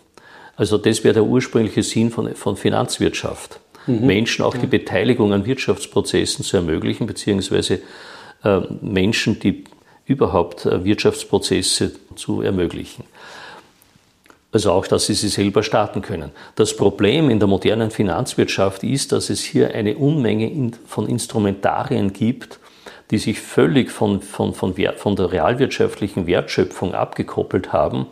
Also 0.58 0.78
das 0.80 1.04
wäre 1.04 1.14
der 1.14 1.24
ursprüngliche 1.24 1.84
Sinn 1.84 2.10
von, 2.10 2.36
von 2.36 2.58
Finanzwirtschaft. 2.58 3.60
Mhm. 3.86 4.06
Menschen 4.06 4.44
auch 4.44 4.56
ja. 4.56 4.62
die 4.62 4.68
Beteiligung 4.68 5.32
an 5.32 5.46
Wirtschaftsprozessen 5.46 6.44
zu 6.44 6.58
ermöglichen, 6.58 7.08
beziehungsweise 7.08 7.80
äh, 8.44 8.60
Menschen, 8.82 9.40
die 9.40 9.64
überhaupt 10.06 10.66
äh, 10.66 10.84
Wirtschaftsprozesse 10.84 11.94
zu 12.16 12.42
ermöglichen. 12.42 13.04
Also 14.52 14.72
auch, 14.72 14.88
dass 14.88 15.06
sie 15.06 15.14
sie 15.14 15.28
selber 15.28 15.62
starten 15.62 16.02
können. 16.02 16.32
Das 16.56 16.76
Problem 16.76 17.30
in 17.30 17.38
der 17.38 17.48
modernen 17.48 17.92
Finanzwirtschaft 17.92 18.84
ist, 18.84 19.12
dass 19.12 19.30
es 19.30 19.42
hier 19.42 19.76
eine 19.76 19.98
Unmenge 19.98 20.72
von 20.88 21.08
Instrumentarien 21.08 22.14
gibt, 22.14 22.60
die 23.12 23.20
sich 23.20 23.40
völlig 23.40 23.92
von, 23.92 24.22
von, 24.22 24.56
von, 24.56 24.74
von 24.74 25.16
der 25.16 25.32
realwirtschaftlichen 25.32 26.26
Wertschöpfung 26.26 26.96
abgekoppelt 26.96 27.72
haben 27.74 28.08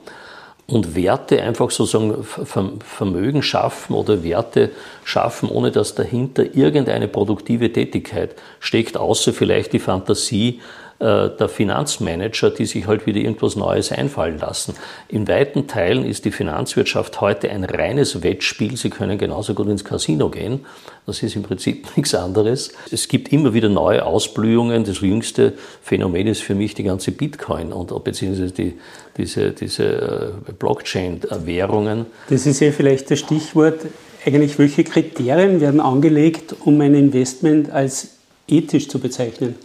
und 0.68 0.96
Werte 0.96 1.42
einfach 1.42 1.70
sozusagen 1.70 2.24
Vermögen 2.24 3.44
schaffen 3.44 3.94
oder 3.94 4.24
Werte 4.24 4.72
schaffen, 5.04 5.50
ohne 5.50 5.72
dass 5.72 5.94
dahinter 5.94 6.56
irgendeine 6.56 7.08
produktive 7.08 7.72
Tätigkeit 7.72 8.36
steckt, 8.60 8.98
außer 8.98 9.32
vielleicht 9.32 9.74
die 9.74 9.80
Fantasie 9.80 10.62
der 11.00 11.50
Finanzmanager, 11.50 12.52
die 12.52 12.66
sich 12.66 12.88
halt 12.88 13.06
wieder 13.06 13.20
irgendwas 13.20 13.58
Neues 13.58 13.92
einfallen 13.92 14.40
lassen. 14.40 14.76
In 15.10 15.28
weiten 15.28 15.68
Teilen 15.68 16.06
ist 16.06 16.24
die 16.24 16.32
Finanzwirtschaft 16.32 17.20
heute 17.20 17.50
ein 17.50 17.66
reines 17.66 18.24
Wettspiel. 18.24 18.78
Sie 18.78 18.90
können 18.90 19.18
genauso 19.18 19.54
gut 19.54 19.68
ins 19.68 19.84
Casino 19.84 20.30
gehen. 20.30 20.66
Das 21.06 21.22
ist 21.22 21.36
im 21.36 21.44
Prinzip 21.44 21.86
nichts 21.98 22.16
anderes. 22.16 22.72
Es 22.92 23.10
gibt 23.10 23.34
immer 23.34 23.54
wieder 23.54 23.68
neue 23.68 24.06
Ausblühungen. 24.06 24.86
Das 24.86 25.02
jüngste 25.02 25.54
Phänomen 25.82 26.28
ist 26.28 26.42
für 26.42 26.56
mich 26.56 26.76
die 26.76 26.84
ganze 26.84 27.12
Bitcoin 27.12 27.74
und 27.74 28.04
beziehungsweise 28.04 28.54
die, 28.54 28.76
diese, 29.18 29.52
diese 29.52 30.34
äh, 30.48 30.52
Blockchain-Währungen. 30.58 32.06
Das 32.30 32.46
ist 32.46 32.62
ja 32.62 32.72
vielleicht 32.72 33.12
das 33.12 33.20
Stichwort. 33.20 33.82
Eigentlich, 34.26 34.58
welche 34.58 34.84
Kriterien 34.84 35.60
werden 35.60 35.82
angelegt, 35.82 36.56
um 36.64 36.80
ein 36.82 36.96
Investment 36.96 37.70
als 37.70 38.16
ethisch 38.48 38.88
zu 38.88 39.00
bezeichnen? 39.00 39.56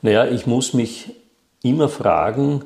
Naja, 0.00 0.26
ich 0.26 0.46
muss 0.46 0.74
mich 0.74 1.10
immer 1.62 1.88
fragen, 1.88 2.64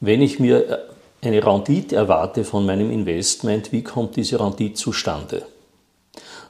wenn 0.00 0.22
ich 0.22 0.38
mir 0.38 0.86
eine 1.22 1.44
Rendite 1.44 1.96
erwarte 1.96 2.44
von 2.44 2.64
meinem 2.64 2.90
Investment, 2.90 3.70
wie 3.72 3.82
kommt 3.82 4.16
diese 4.16 4.40
Rendite 4.40 4.74
zustande? 4.74 5.42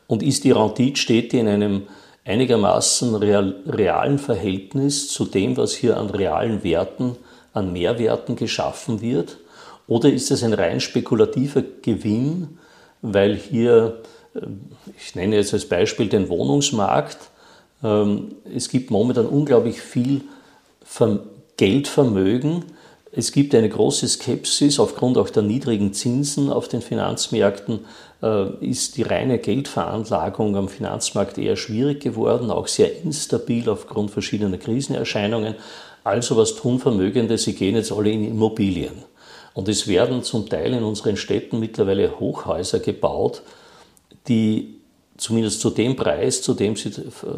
Und 0.06 0.22
ist 0.22 0.44
die 0.44 0.52
Rendite, 0.52 1.00
steht 1.00 1.32
die 1.32 1.38
in 1.38 1.48
einem 1.48 1.88
einigermaßen 2.24 3.14
real, 3.16 3.56
realen 3.66 4.18
Verhältnis 4.20 5.08
zu 5.08 5.24
dem, 5.24 5.56
was 5.56 5.74
hier 5.74 5.96
an 5.96 6.10
realen 6.10 6.62
Werten, 6.62 7.16
an 7.52 7.72
Mehrwerten 7.72 8.36
geschaffen 8.36 9.00
wird? 9.00 9.38
Oder 9.88 10.12
ist 10.12 10.30
es 10.30 10.44
ein 10.44 10.52
rein 10.52 10.78
spekulativer 10.80 11.64
Gewinn, 11.82 12.58
weil 13.02 13.34
hier, 13.34 14.02
äh, 14.34 14.46
ich 14.96 15.16
nenne 15.16 15.36
jetzt 15.36 15.52
als 15.52 15.64
Beispiel 15.64 16.08
den 16.08 16.28
Wohnungsmarkt, 16.28 17.18
es 17.82 18.68
gibt 18.68 18.90
momentan 18.90 19.26
unglaublich 19.26 19.80
viel 19.80 20.22
Geldvermögen. 21.56 22.64
Es 23.12 23.32
gibt 23.32 23.54
eine 23.54 23.68
große 23.68 24.06
Skepsis 24.06 24.78
aufgrund 24.78 25.18
auch 25.18 25.30
der 25.30 25.42
niedrigen 25.42 25.92
Zinsen 25.92 26.50
auf 26.50 26.68
den 26.68 26.80
Finanzmärkten. 26.80 27.80
Äh, 28.22 28.64
ist 28.64 28.96
die 28.96 29.02
reine 29.02 29.38
Geldveranlagung 29.38 30.56
am 30.56 30.68
Finanzmarkt 30.68 31.38
eher 31.38 31.56
schwierig 31.56 32.00
geworden, 32.00 32.50
auch 32.50 32.68
sehr 32.68 33.02
instabil 33.02 33.68
aufgrund 33.68 34.10
verschiedener 34.10 34.58
Krisenerscheinungen. 34.58 35.54
Also 36.04 36.36
was 36.36 36.54
tun 36.54 36.78
Vermögende? 36.78 37.36
Sie 37.36 37.54
gehen 37.54 37.76
jetzt 37.76 37.92
alle 37.92 38.10
in 38.10 38.26
Immobilien. 38.26 39.04
Und 39.54 39.68
es 39.68 39.88
werden 39.88 40.22
zum 40.22 40.48
Teil 40.48 40.74
in 40.74 40.84
unseren 40.84 41.16
Städten 41.16 41.58
mittlerweile 41.58 42.20
Hochhäuser 42.20 42.78
gebaut, 42.78 43.42
die 44.28 44.79
zumindest 45.20 45.60
zu 45.60 45.70
dem 45.70 45.96
Preis, 45.96 46.42
zu 46.42 46.54
dem 46.54 46.76
sie 46.76 46.90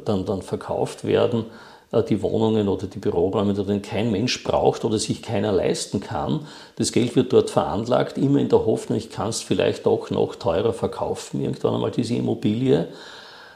dann, 0.04 0.24
dann 0.24 0.42
verkauft 0.42 1.04
werden, 1.04 1.44
äh, 1.92 2.02
die 2.02 2.22
Wohnungen 2.22 2.68
oder 2.68 2.86
die 2.86 2.98
Büroräume, 2.98 3.54
die 3.54 3.80
kein 3.80 4.10
Mensch 4.10 4.42
braucht 4.42 4.84
oder 4.84 4.98
sich 4.98 5.22
keiner 5.22 5.52
leisten 5.52 6.00
kann. 6.00 6.46
Das 6.76 6.92
Geld 6.92 7.14
wird 7.16 7.32
dort 7.32 7.50
veranlagt, 7.50 8.18
immer 8.18 8.38
in 8.38 8.48
der 8.48 8.64
Hoffnung, 8.64 8.98
ich 8.98 9.10
kann 9.10 9.28
es 9.28 9.42
vielleicht 9.42 9.86
auch 9.86 10.10
noch 10.10 10.36
teurer 10.36 10.72
verkaufen, 10.72 11.42
irgendwann 11.42 11.74
einmal 11.74 11.90
diese 11.90 12.14
Immobilie. 12.14 12.88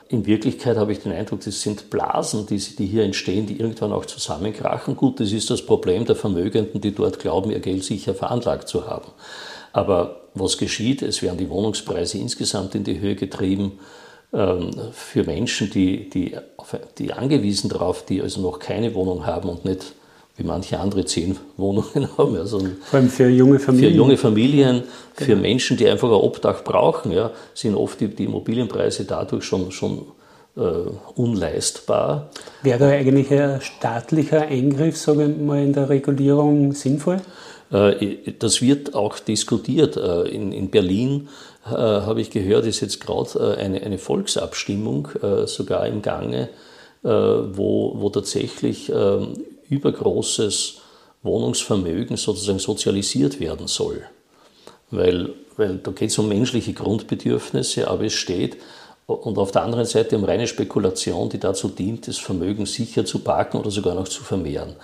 In 0.09 0.25
Wirklichkeit 0.25 0.77
habe 0.77 0.93
ich 0.93 1.01
den 1.01 1.11
Eindruck, 1.11 1.41
das 1.41 1.63
sind 1.63 1.91
Blasen, 1.91 2.47
die, 2.47 2.59
die 2.59 2.87
hier 2.87 3.03
entstehen, 3.03 3.47
die 3.47 3.59
irgendwann 3.59 3.93
auch 3.93 4.07
zusammenkrachen. 4.07 4.97
Gut, 4.97 5.19
das 5.19 5.33
ist 5.33 5.51
das 5.51 5.63
Problem 5.63 6.05
der 6.05 6.15
Vermögenden, 6.15 6.81
die 6.81 6.95
dort 6.95 7.19
glauben, 7.19 7.51
ihr 7.51 7.59
Geld 7.59 7.83
sicher 7.83 8.15
veranlagt 8.15 8.69
zu 8.69 8.87
haben. 8.87 9.11
Aber 9.73 10.21
was 10.35 10.59
geschieht? 10.59 11.03
Es 11.03 11.23
werden 11.23 11.39
die 11.39 11.51
Wohnungspreise 11.51 12.19
insgesamt 12.19 12.77
in 12.77 12.85
die 12.85 13.01
Höhe 13.01 13.17
getrieben. 13.17 13.81
Ähm, 14.33 14.71
für 14.93 15.25
Menschen, 15.25 15.71
die, 15.71 16.11
die, 16.11 16.37
die 16.99 17.13
angewiesen 17.13 17.71
darauf, 17.71 18.05
die 18.05 18.21
also 18.21 18.41
noch 18.41 18.59
keine 18.59 18.95
Wohnung 18.95 19.25
haben 19.25 19.49
und 19.49 19.65
nicht 19.65 19.95
wie 20.37 20.43
manche 20.43 20.79
andere 20.79 21.05
zehn 21.05 21.37
Wohnungen 21.57 22.09
haben. 22.19 22.37
Also 22.37 22.59
Vor 22.59 22.99
allem 22.99 23.09
für 23.09 23.29
junge 23.29 23.59
Familien. 23.59 23.93
Für 23.93 23.97
junge 23.97 24.17
Familien, 24.17 24.83
für 25.15 25.27
genau. 25.27 25.43
Menschen, 25.43 25.77
die 25.77 25.89
einfach 25.89 26.09
ein 26.09 26.15
Obdach 26.15 26.65
brauchen, 26.65 27.13
ja, 27.13 27.31
sind 27.55 27.75
oft 27.75 28.01
die, 28.01 28.09
die 28.09 28.25
Immobilienpreise 28.25 29.05
dadurch 29.05 29.45
schon, 29.45 29.71
schon 29.71 30.07
äh, 30.57 30.61
unleistbar. 31.15 32.31
Wäre 32.63 32.79
da 32.79 32.89
eigentlich 32.89 33.31
ein 33.31 33.61
staatlicher 33.61 34.43
Eingriff, 34.43 34.97
sagen 34.97 35.19
wir 35.19 35.29
mal, 35.29 35.63
in 35.63 35.73
der 35.73 35.89
Regulierung 35.89 36.73
sinnvoll? 36.73 37.21
Äh, 37.71 38.33
das 38.39 38.63
wird 38.63 38.95
auch 38.95 39.19
diskutiert. 39.19 39.97
Äh, 39.97 40.29
in, 40.29 40.53
in 40.53 40.71
Berlin 40.71 41.29
äh, 41.71 41.77
habe 41.77 42.21
ich 42.21 42.31
gehört, 42.31 42.67
ist 42.67 42.81
jetzt 42.81 43.01
gerade 43.01 43.57
eine, 43.59 43.83
eine 43.83 43.99
Volksabstimmung 43.99 45.09
sogar 45.47 45.87
im 45.87 46.03
Gange, 46.03 46.49
wo, 47.03 47.93
wo 47.97 48.11
tatsächlich 48.11 48.91
ähm, 48.91 49.35
übergroßes 49.69 50.79
Wohnungsvermögen 51.23 52.17
sozusagen 52.17 52.59
sozialisiert 52.59 53.39
werden 53.39 53.69
soll. 53.69 54.03
Weil, 54.91 55.31
weil 55.57 55.79
da 55.79 55.93
geht 55.93 56.11
es 56.11 56.19
um 56.19 56.29
menschliche 56.29 56.73
Grundbedürfnisse, 56.73 57.89
aber 57.89 58.05
es 58.05 58.15
steht, 58.15 58.57
und 59.07 59.39
auf 59.39 59.53
der 59.53 59.63
anderen 59.63 59.85
Seite 59.85 60.17
um 60.17 60.25
reine 60.25 60.49
Spekulation, 60.49 61.29
die 61.29 61.39
dazu 61.39 61.69
dient, 61.69 62.09
das 62.09 62.19
Vermögen 62.19 62.67
sicher 62.67 63.05
zu 63.05 63.21
parken 63.21 63.59
oder 63.59 63.71
sogar 63.71 63.95
noch 63.95 64.09
zu 64.09 64.25
vermehren. 64.25 64.75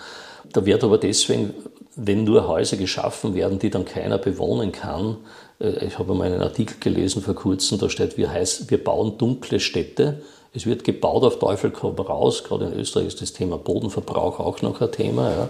Da 0.52 0.64
wird 0.64 0.84
aber 0.84 0.98
deswegen 0.98 1.54
wenn 1.96 2.24
nur 2.24 2.48
Häuser 2.48 2.76
geschaffen 2.76 3.34
werden, 3.34 3.58
die 3.58 3.70
dann 3.70 3.84
keiner 3.84 4.18
bewohnen 4.18 4.72
kann. 4.72 5.18
Äh, 5.62 5.86
ich 5.86 5.98
habe 5.98 6.14
mal 6.14 6.24
einen 6.24 6.42
Artikel 6.42 6.76
gelesen 6.80 7.22
vor 7.22 7.34
kurzem, 7.34 7.78
da 7.78 7.88
steht, 7.88 8.18
wir, 8.18 8.30
heißt, 8.30 8.70
wir 8.70 8.82
bauen 8.82 9.16
dunkle 9.18 9.60
Städte. 9.60 10.22
Es 10.54 10.66
wird 10.66 10.84
gebaut 10.84 11.22
auf 11.22 11.38
Teufel 11.38 11.70
komm 11.70 11.94
raus. 11.94 12.44
Gerade 12.44 12.66
in 12.66 12.74
Österreich 12.74 13.06
ist 13.06 13.22
das 13.22 13.32
Thema 13.32 13.56
Bodenverbrauch 13.56 14.38
auch 14.38 14.60
noch 14.60 14.80
ein 14.80 14.92
Thema. 14.92 15.30
Ja. 15.30 15.48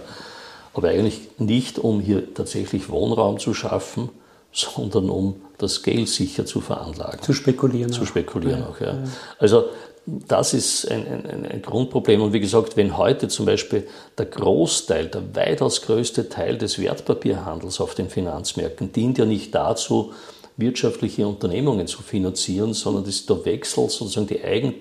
Aber 0.73 0.89
eigentlich 0.89 1.19
nicht, 1.39 1.77
um 1.77 1.99
hier 1.99 2.33
tatsächlich 2.33 2.89
Wohnraum 2.89 3.37
zu 3.39 3.53
schaffen, 3.53 4.09
sondern 4.53 5.09
um 5.09 5.35
das 5.57 5.83
Geld 5.83 6.07
sicher 6.07 6.45
zu 6.45 6.61
veranlagen. 6.61 7.21
Zu 7.21 7.33
spekulieren. 7.33 7.91
Zu 7.91 8.05
spekulieren 8.05 8.61
ja. 8.61 8.67
auch, 8.67 8.79
ja. 8.79 9.03
Also 9.39 9.65
das 10.05 10.53
ist 10.53 10.89
ein, 10.91 11.07
ein, 11.07 11.45
ein, 11.45 11.61
Grundproblem. 11.61 12.21
Und 12.21 12.33
wie 12.33 12.41
gesagt, 12.41 12.75
wenn 12.75 12.97
heute 12.97 13.29
zum 13.29 13.45
Beispiel 13.45 13.87
der 14.17 14.25
Großteil, 14.25 15.07
der 15.07 15.35
weitaus 15.35 15.81
größte 15.81 16.27
Teil 16.27 16.57
des 16.57 16.77
Wertpapierhandels 16.77 17.79
auf 17.79 17.95
den 17.95 18.09
Finanzmärkten 18.09 18.91
dient 18.91 19.17
ja 19.17 19.25
nicht 19.25 19.55
dazu, 19.55 20.13
wirtschaftliche 20.57 21.25
Unternehmungen 21.25 21.87
zu 21.87 22.01
finanzieren, 22.01 22.73
sondern 22.73 23.05
das, 23.05 23.25
da 23.25 23.45
wechselt 23.45 23.91
sozusagen 23.91 24.27
die, 24.27 24.43
Eigen, 24.43 24.75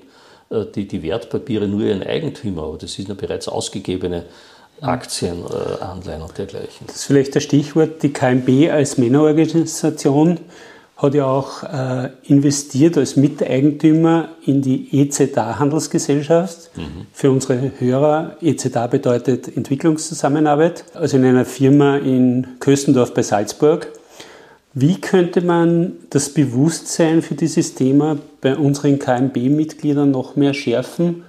äh, 0.51 0.65
die, 0.75 0.89
die 0.89 1.03
Wertpapiere 1.03 1.69
nur 1.69 1.83
ihren 1.83 2.03
Eigentümer. 2.03 2.65
Aber 2.65 2.79
das 2.79 2.93
sind 2.93 3.09
ja 3.09 3.15
bereits 3.15 3.49
ausgegebene 3.49 4.25
Aktien, 4.81 5.45
äh, 5.45 6.21
und 6.21 6.37
dergleichen. 6.37 6.87
Das 6.89 6.97
ist 6.97 7.05
vielleicht 7.05 7.37
das 7.37 7.45
Stichwort. 7.45 8.03
Die 8.03 8.13
KMB 8.13 8.71
als 8.73 8.99
Männerorganisation 8.99 10.41
hat 11.03 11.15
ja 11.15 11.27
auch 11.27 11.65
äh, 11.65 12.11
investiert 12.23 12.97
als 12.97 13.17
Miteigentümer 13.17 14.29
in 14.47 14.63
die 14.63 14.89
EZA 14.97 15.59
Handelsgesellschaft. 15.59 16.71
Mhm. 16.77 17.07
Für 17.13 17.33
unsere 17.33 17.73
Hörer, 17.79 18.37
EZA 18.41 18.87
bedeutet 18.87 19.55
Entwicklungszusammenarbeit, 19.55 20.85
also 20.95 21.17
in 21.17 21.25
einer 21.25 21.45
Firma 21.45 21.97
in 21.97 22.47
Köstendorf 22.61 23.13
bei 23.15 23.23
Salzburg. 23.23 23.89
Wie 24.75 25.01
könnte 25.01 25.43
man 25.43 25.95
das 26.11 26.31
Bewusstsein 26.31 27.21
für 27.21 27.35
dieses 27.35 27.75
Thema 27.75 28.19
bei 28.41 28.57
unseren 28.57 28.99
KMB-Mitgliedern 28.99 30.11
noch 30.11 30.37
mehr 30.37 30.55
schärfen? 30.55 31.25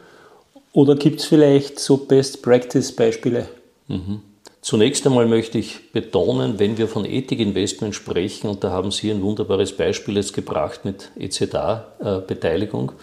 Oder 0.72 0.96
gibt 0.96 1.20
es 1.20 1.26
vielleicht 1.26 1.80
so 1.80 1.98
Best-Practice-Beispiele? 1.98 3.48
Mhm. 3.88 4.22
Zunächst 4.64 5.06
einmal 5.06 5.26
möchte 5.26 5.58
ich 5.58 5.92
betonen, 5.92 6.58
wenn 6.58 6.78
wir 6.78 6.88
von 6.88 7.04
Ethikinvestment 7.04 7.94
sprechen, 7.94 8.48
und 8.48 8.64
da 8.64 8.72
haben 8.72 8.92
Sie 8.92 9.12
ein 9.12 9.22
wunderbares 9.22 9.76
Beispiel 9.76 10.16
jetzt 10.16 10.34
gebracht 10.34 10.86
mit 10.86 11.12
EZA-Beteiligung. 11.20 12.94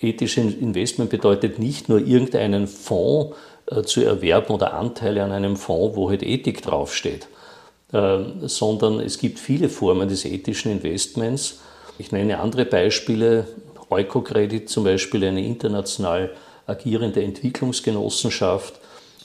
Ethisches 0.00 0.54
Investment 0.54 1.10
bedeutet 1.10 1.58
nicht 1.58 1.90
nur 1.90 1.98
irgendeinen 1.98 2.66
Fonds 2.66 3.36
äh, 3.66 3.82
zu 3.82 4.02
erwerben 4.02 4.54
oder 4.54 4.72
Anteile 4.72 5.22
an 5.22 5.30
einem 5.30 5.56
Fonds, 5.56 5.94
wo 5.94 6.08
halt 6.08 6.22
Ethik 6.22 6.62
draufsteht, 6.62 7.28
äh, 7.92 8.20
sondern 8.46 8.98
es 9.00 9.18
gibt 9.18 9.38
viele 9.38 9.68
Formen 9.68 10.08
des 10.08 10.24
ethischen 10.24 10.72
Investments. 10.72 11.60
Ich 11.98 12.12
nenne 12.12 12.40
andere 12.40 12.64
Beispiele. 12.64 13.46
Eukokredit 13.90 14.70
zum 14.70 14.84
Beispiel, 14.84 15.22
eine 15.24 15.44
international 15.44 16.30
agierende 16.66 17.22
Entwicklungsgenossenschaft, 17.22 18.77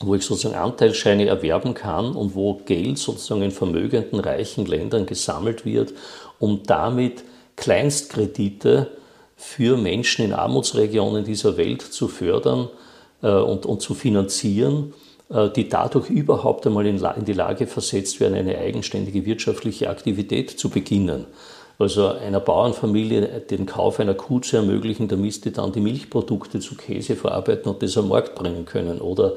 wo 0.06 0.16
ich 0.16 0.24
sozusagen 0.24 0.56
Anteilsscheine 0.56 1.26
erwerben 1.28 1.74
kann 1.74 2.16
und 2.16 2.36
wo 2.36 2.56
Geld 2.66 2.98
sozusagen 2.98 3.42
in 3.42 3.52
vermögenden, 3.52 4.20
reichen 4.20 4.66
Ländern 4.66 5.06
gesammelt 5.06 5.66
wird, 5.66 5.94
um 6.40 6.62
damit 6.66 7.24
Kleinstkredite 7.56 8.92
für 9.36 9.78
Menschen 9.78 10.26
in 10.26 10.34
Armutsregionen 10.34 11.24
dieser 11.24 11.58
Welt 11.58 11.82
zu 11.82 12.08
fördern 12.08 12.70
äh, 13.22 13.28
und, 13.28 13.66
und 13.66 13.82
zu 13.82 13.94
finanzieren, 13.94 14.94
äh, 15.30 15.50
die 15.50 15.68
dadurch 15.68 16.10
überhaupt 16.10 16.66
einmal 16.66 16.86
in, 16.86 16.98
in 16.98 17.26
die 17.26 17.34
Lage 17.34 17.68
versetzt 17.68 18.20
werden, 18.20 18.36
eine 18.36 18.58
eigenständige 18.58 19.26
wirtschaftliche 19.26 19.90
Aktivität 19.90 20.52
zu 20.52 20.70
beginnen. 20.70 21.26
Also 21.80 22.08
einer 22.08 22.40
Bauernfamilie 22.40 23.42
den 23.42 23.66
Kauf 23.66 24.00
einer 24.00 24.14
Kuh 24.14 24.40
zu 24.40 24.58
ermöglichen, 24.58 25.08
damit 25.08 25.44
die 25.44 25.52
dann 25.52 25.72
die 25.72 25.82
Milchprodukte 25.82 26.60
zu 26.60 26.76
Käse 26.76 27.16
verarbeiten 27.16 27.72
und 27.72 27.82
das 27.82 27.98
am 27.98 28.10
Markt 28.10 28.36
bringen 28.36 28.66
können. 28.66 29.02
Oder 29.02 29.34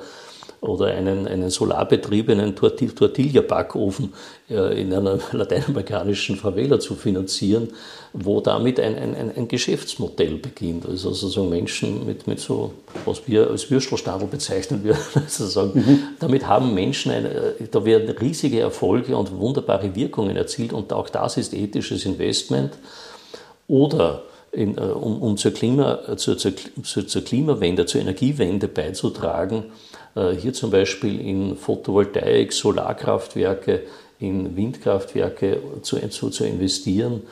oder 0.67 0.87
einen, 0.87 1.27
einen 1.27 1.51
solarbetriebenen 1.51 2.55
Tortilla-Backofen 2.57 4.13
äh, 4.51 4.81
in 4.81 4.93
einer 4.93 5.19
lateinamerikanischen 5.33 6.37
Favela 6.37 6.79
zu 6.79 6.95
finanzieren, 6.95 7.69
wo 8.13 8.41
damit 8.41 8.81
ein, 8.81 8.97
ein, 8.97 9.33
ein 9.37 9.49
Geschäftsmodell 9.49 10.37
beginnt. 10.37 10.87
Also 10.87 11.13
sozusagen 11.13 11.49
Menschen 11.49 12.07
mit, 12.07 12.27
mit 12.27 12.41
so, 12.41 12.73
was 13.05 13.27
wir 13.27 13.51
als 13.51 13.71
Würstelstadel 13.71 14.29
bezeichnen 14.29 14.85
würden. 14.85 14.99
Also 15.39 15.73
mhm. 15.75 15.99
Damit 16.19 16.47
haben 16.47 16.75
Menschen, 16.75 17.13
eine, 17.13 17.29
äh, 17.29 17.69
da 17.71 17.85
werden 17.85 18.09
riesige 18.17 18.61
Erfolge 18.61 19.17
und 19.17 19.37
wunderbare 19.37 19.95
Wirkungen 19.95 20.37
erzielt 20.37 20.73
und 20.73 20.93
auch 20.93 21.09
das 21.09 21.37
ist 21.37 21.55
ethisches 21.55 22.05
Investment. 22.05 22.73
Oder 23.69 24.23
in, 24.53 24.79
äh, 24.79 24.81
um, 24.81 25.21
um 25.23 25.37
zur, 25.37 25.53
Klima, 25.53 26.17
zur, 26.17 26.39
zur, 26.39 26.55
zur 27.07 27.23
Klimawende, 27.23 27.87
zur 27.87 28.01
Energiewende 28.01 28.69
beizutragen, 28.69 29.65
hier 30.39 30.55
zum 30.55 30.71
Beispiel 30.71 31.21
in 31.21 31.57
Photovoltaik, 31.57 32.53
Solarkraftwerke, 32.53 33.83
in 34.19 34.57
Windkraftwerke 34.57 35.61
zu, 35.83 35.99
zu, 36.09 36.31
zu 36.31 36.45
investieren 36.45 37.23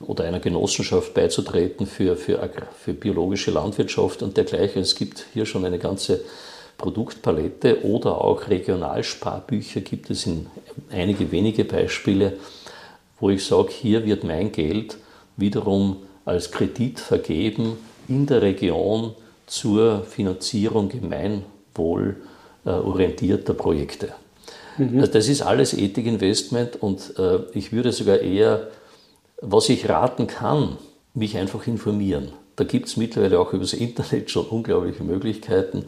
oder 0.00 0.24
einer 0.24 0.40
Genossenschaft 0.40 1.12
beizutreten 1.12 1.86
für, 1.86 2.16
für, 2.16 2.48
für 2.78 2.94
biologische 2.94 3.50
Landwirtschaft 3.50 4.22
und 4.22 4.36
dergleichen. 4.36 4.82
Es 4.82 4.94
gibt 4.94 5.26
hier 5.34 5.44
schon 5.44 5.64
eine 5.64 5.78
ganze 5.78 6.22
Produktpalette 6.78 7.84
oder 7.84 8.24
auch 8.24 8.48
Regionalsparbücher 8.48 9.82
gibt 9.82 10.08
es 10.08 10.26
in 10.26 10.46
einige 10.90 11.30
wenige 11.30 11.64
Beispiele, 11.64 12.38
wo 13.18 13.28
ich 13.28 13.44
sage, 13.44 13.68
hier 13.70 14.06
wird 14.06 14.24
mein 14.24 14.50
Geld 14.50 14.96
wiederum 15.36 15.98
als 16.24 16.50
Kredit 16.50 16.98
vergeben 16.98 17.76
in 18.08 18.24
der 18.24 18.40
Region 18.40 19.14
zur 19.46 20.04
Finanzierung 20.04 20.88
gemeinwohl 20.88 22.16
äh, 22.16 22.29
orientierter 22.68 23.54
Projekte. 23.54 24.12
Mhm. 24.78 25.00
Also 25.00 25.12
das 25.12 25.28
ist 25.28 25.42
alles 25.42 25.74
Ethikinvestment 25.74 26.82
und 26.82 27.14
äh, 27.18 27.40
ich 27.54 27.72
würde 27.72 27.92
sogar 27.92 28.18
eher, 28.18 28.68
was 29.40 29.68
ich 29.68 29.88
raten 29.88 30.26
kann, 30.26 30.76
mich 31.14 31.36
einfach 31.36 31.66
informieren. 31.66 32.32
Da 32.56 32.64
gibt 32.64 32.88
es 32.88 32.96
mittlerweile 32.96 33.38
auch 33.40 33.52
über 33.52 33.62
das 33.62 33.72
Internet 33.72 34.30
schon 34.30 34.46
unglaubliche 34.46 35.02
Möglichkeiten, 35.02 35.86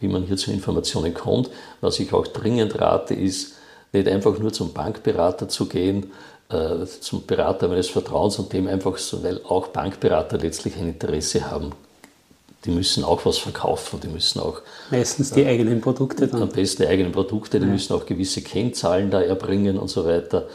wie 0.00 0.08
man 0.08 0.24
hier 0.24 0.36
zu 0.36 0.52
Informationen 0.52 1.14
kommt. 1.14 1.50
Was 1.80 1.98
ich 2.00 2.12
auch 2.12 2.26
dringend 2.26 2.80
rate, 2.80 3.14
ist, 3.14 3.54
nicht 3.92 4.08
einfach 4.08 4.38
nur 4.38 4.52
zum 4.52 4.72
Bankberater 4.72 5.48
zu 5.48 5.66
gehen, 5.66 6.12
äh, 6.48 6.86
zum 6.86 7.26
Berater 7.26 7.68
meines 7.68 7.88
Vertrauens 7.88 8.38
und 8.38 8.52
dem 8.52 8.66
einfach 8.66 8.98
so, 8.98 9.22
weil 9.22 9.40
auch 9.44 9.68
Bankberater 9.68 10.38
letztlich 10.38 10.76
ein 10.76 10.88
Interesse 10.88 11.50
haben, 11.50 11.72
die 12.64 12.70
müssen 12.70 13.04
auch 13.04 13.24
was 13.26 13.38
verkaufen, 13.38 14.00
die 14.00 14.08
müssen 14.08 14.40
auch. 14.40 14.62
Meistens 14.90 15.32
die 15.32 15.42
äh, 15.42 15.48
eigenen 15.48 15.80
Produkte 15.80 16.28
dann. 16.28 16.42
Am 16.42 16.48
besten 16.48 16.82
die 16.82 16.88
eigenen 16.88 17.12
Produkte, 17.12 17.58
die 17.58 17.66
ja. 17.66 17.72
müssen 17.72 17.94
auch 17.94 18.06
gewisse 18.06 18.42
Kennzahlen 18.42 19.10
da 19.10 19.20
erbringen 19.20 19.78
und 19.78 19.88
so 19.88 20.04
weiter. 20.04 20.46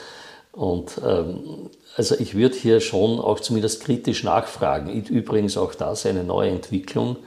Und 0.53 0.99
ähm, 1.05 1.69
also 1.95 2.15
ich 2.19 2.35
würde 2.35 2.55
hier 2.55 2.79
schon 2.79 3.19
auch 3.19 3.39
zumindest 3.39 3.83
kritisch 3.83 4.23
nachfragen. 4.23 4.91
Übrigens 5.03 5.57
auch 5.57 5.75
das 5.75 6.05
eine 6.05 6.23
neue 6.23 6.51
Entwicklung. 6.51 7.17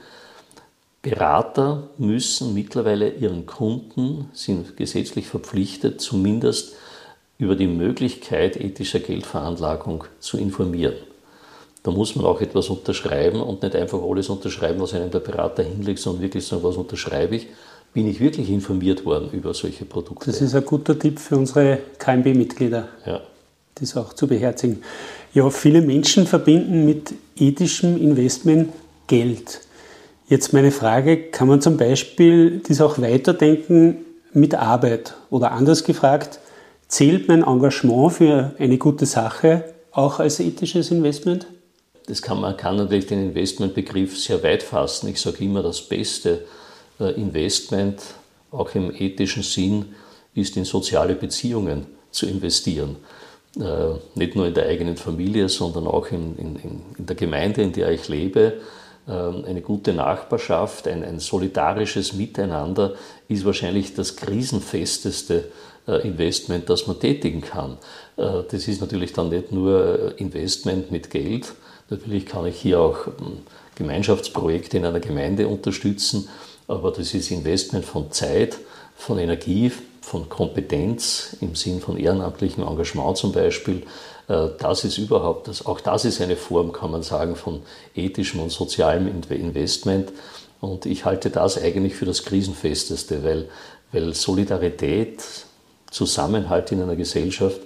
Berater 1.01 1.89
müssen 1.97 2.53
mittlerweile 2.53 3.09
ihren 3.09 3.45
Kunden, 3.45 4.29
sind 4.33 4.77
gesetzlich 4.77 5.27
verpflichtet, 5.27 5.99
zumindest 5.99 6.75
über 7.37 7.55
die 7.55 7.67
Möglichkeit 7.67 8.55
ethischer 8.55 8.99
Geldveranlagung 8.99 10.03
zu 10.19 10.37
informieren. 10.37 10.93
Da 11.83 11.91
muss 11.91 12.15
man 12.15 12.25
auch 12.25 12.41
etwas 12.41 12.69
unterschreiben 12.69 13.41
und 13.41 13.63
nicht 13.63 13.75
einfach 13.75 13.99
alles 14.01 14.29
unterschreiben, 14.29 14.79
was 14.79 14.93
einem 14.93 15.09
der 15.09 15.19
Berater 15.19 15.63
hinlegt, 15.63 15.99
sondern 15.99 16.21
wirklich 16.21 16.45
sagen, 16.45 16.63
was 16.63 16.77
unterschreibe 16.77 17.35
ich. 17.35 17.47
Bin 17.93 18.07
ich 18.07 18.19
wirklich 18.19 18.49
informiert 18.49 19.03
worden 19.03 19.29
über 19.31 19.53
solche 19.53 19.85
Produkte? 19.85 20.27
Das 20.27 20.41
ist 20.41 20.55
ein 20.55 20.63
guter 20.63 20.97
Tipp 20.97 21.19
für 21.19 21.37
unsere 21.37 21.79
KMB-Mitglieder, 21.97 22.87
ja. 23.05 23.21
das 23.75 23.97
auch 23.97 24.13
zu 24.13 24.27
beherzigen. 24.27 24.81
Ja, 25.33 25.49
viele 25.49 25.81
Menschen 25.81 26.25
verbinden 26.27 26.85
mit 26.85 27.13
ethischem 27.35 27.97
Investment 27.97 28.69
Geld. 29.07 29.61
Jetzt 30.29 30.53
meine 30.53 30.71
Frage, 30.71 31.17
kann 31.17 31.49
man 31.49 31.59
zum 31.59 31.75
Beispiel 31.75 32.61
das 32.65 32.79
auch 32.79 32.99
weiterdenken 32.99 34.05
mit 34.31 34.55
Arbeit? 34.55 35.15
Oder 35.29 35.51
anders 35.51 35.83
gefragt, 35.83 36.39
zählt 36.87 37.27
mein 37.27 37.43
Engagement 37.43 38.13
für 38.13 38.55
eine 38.57 38.77
gute 38.77 39.05
Sache 39.05 39.65
auch 39.91 40.19
als 40.19 40.39
ethisches 40.39 40.91
Investment? 40.91 41.47
Das 42.07 42.21
kann, 42.21 42.41
man 42.41 42.57
kann 42.57 42.77
natürlich 42.77 43.07
den 43.07 43.29
Investmentbegriff 43.29 44.17
sehr 44.17 44.41
weit 44.43 44.63
fassen. 44.63 45.07
Ich 45.09 45.21
sage 45.21 45.43
immer, 45.43 45.63
das 45.63 45.81
beste 45.81 46.45
äh, 46.99 47.11
Investment, 47.13 48.01
auch 48.51 48.73
im 48.75 48.93
ethischen 48.93 49.43
Sinn, 49.43 49.95
ist 50.33 50.57
in 50.57 50.65
soziale 50.65 51.15
Beziehungen 51.15 51.85
zu 52.11 52.25
investieren. 52.27 52.97
Äh, 53.57 53.95
nicht 54.15 54.35
nur 54.35 54.47
in 54.47 54.53
der 54.53 54.67
eigenen 54.67 54.97
Familie, 54.97 55.49
sondern 55.49 55.87
auch 55.87 56.07
in, 56.11 56.37
in, 56.37 56.55
in 56.97 57.05
der 57.05 57.15
Gemeinde, 57.15 57.61
in 57.61 57.73
der 57.73 57.91
ich 57.91 58.07
lebe. 58.07 58.61
Äh, 59.07 59.11
eine 59.11 59.61
gute 59.61 59.93
Nachbarschaft, 59.93 60.87
ein, 60.87 61.03
ein 61.03 61.19
solidarisches 61.19 62.13
Miteinander 62.13 62.95
ist 63.27 63.45
wahrscheinlich 63.45 63.93
das 63.93 64.15
krisenfesteste 64.15 65.45
Investment, 66.03 66.69
das 66.69 66.85
man 66.85 66.99
tätigen 66.99 67.41
kann. 67.41 67.79
Das 68.15 68.67
ist 68.67 68.81
natürlich 68.81 69.13
dann 69.13 69.29
nicht 69.29 69.51
nur 69.51 70.13
Investment 70.17 70.91
mit 70.91 71.09
Geld, 71.09 71.53
Natürlich 71.91 72.25
kann 72.25 72.45
ich 72.45 72.59
hier 72.59 72.79
auch 72.79 73.05
hm, 73.05 73.39
Gemeinschaftsprojekte 73.75 74.77
in 74.77 74.85
einer 74.85 75.01
Gemeinde 75.01 75.47
unterstützen, 75.49 76.29
aber 76.67 76.91
das 76.91 77.13
ist 77.13 77.31
Investment 77.31 77.83
von 77.83 78.11
Zeit, 78.11 78.57
von 78.95 79.19
Energie, 79.19 79.73
von 79.99 80.29
Kompetenz 80.29 81.35
im 81.41 81.53
Sinn 81.55 81.81
von 81.81 81.97
ehrenamtlichem 81.97 82.63
Engagement 82.65 83.17
zum 83.17 83.33
Beispiel. 83.33 83.83
Äh, 84.29 84.47
das 84.57 84.85
ist 84.85 84.99
überhaupt, 84.99 85.49
das, 85.49 85.65
auch 85.65 85.81
das 85.81 86.05
ist 86.05 86.21
eine 86.21 86.37
Form, 86.37 86.71
kann 86.71 86.91
man 86.91 87.03
sagen, 87.03 87.35
von 87.35 87.61
ethischem 87.93 88.39
und 88.39 88.51
sozialem 88.51 89.07
Investment. 89.29 90.13
Und 90.61 90.85
ich 90.85 91.03
halte 91.03 91.29
das 91.29 91.61
eigentlich 91.61 91.95
für 91.95 92.05
das 92.05 92.23
Krisenfesteste, 92.23 93.21
weil, 93.25 93.49
weil 93.91 94.13
Solidarität, 94.13 95.21
Zusammenhalt 95.89 96.71
in 96.71 96.81
einer 96.81 96.95
Gesellschaft 96.95 97.59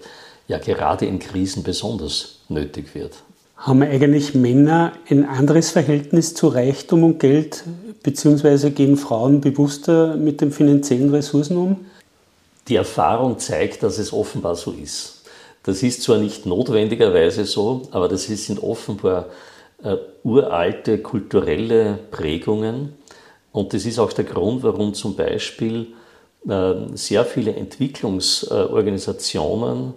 ja 0.48 0.58
gerade 0.58 1.06
in 1.06 1.20
Krisen 1.20 1.62
besonders 1.62 2.40
nötig 2.50 2.96
wird. 2.96 3.14
Haben 3.58 3.84
eigentlich 3.84 4.36
Männer 4.36 4.94
ein 5.10 5.26
anderes 5.26 5.72
Verhältnis 5.72 6.34
zu 6.34 6.50
Reichtum 6.50 7.04
und 7.04 7.20
Geld, 7.20 7.64
beziehungsweise 8.04 8.72
gehen 8.72 8.98
Frauen 8.98 9.42
bewusster 9.42 10.18
mit 10.18 10.42
den 10.42 10.52
finanziellen 10.52 11.10
Ressourcen 11.10 11.58
um? 11.58 11.86
Die 12.68 12.76
Erfahrung 12.76 13.40
zeigt, 13.40 13.84
dass 13.84 13.98
es 13.98 14.12
offenbar 14.12 14.56
so 14.56 14.72
ist. 14.72 15.24
Das 15.64 15.84
ist 15.84 16.04
zwar 16.04 16.18
nicht 16.18 16.46
notwendigerweise 16.46 17.46
so, 17.46 17.84
aber 17.92 18.08
das 18.08 18.26
sind 18.26 18.62
offenbar 18.62 19.28
äh, 19.84 19.98
uralte 20.24 21.00
kulturelle 21.00 22.00
Prägungen. 22.12 22.94
Und 23.52 23.74
das 23.74 23.86
ist 23.86 24.00
auch 24.00 24.14
der 24.14 24.24
Grund, 24.26 24.64
warum 24.64 24.94
zum 24.94 25.16
Beispiel 25.16 25.88
äh, 26.48 26.74
sehr 26.94 27.26
viele 27.26 27.56
Entwicklungsorganisationen, 27.56 29.96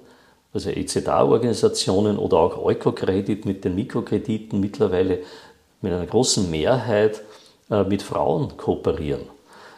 also 0.59 0.71
EZA-Organisationen 0.71 2.19
oder 2.19 2.39
auch 2.39 2.59
Eukokredit 2.59 3.45
mit 3.45 3.65
den 3.65 3.77
Mikrokrediten 3.77 4.59
mittlerweile 4.59 5.21
mit 5.81 5.93
einer 5.93 6.07
großen 6.07 6.51
Mehrheit 6.51 7.23
äh, 7.71 7.85
mit 7.85 8.03
Frauen 8.03 8.57
kooperieren. 8.57 9.23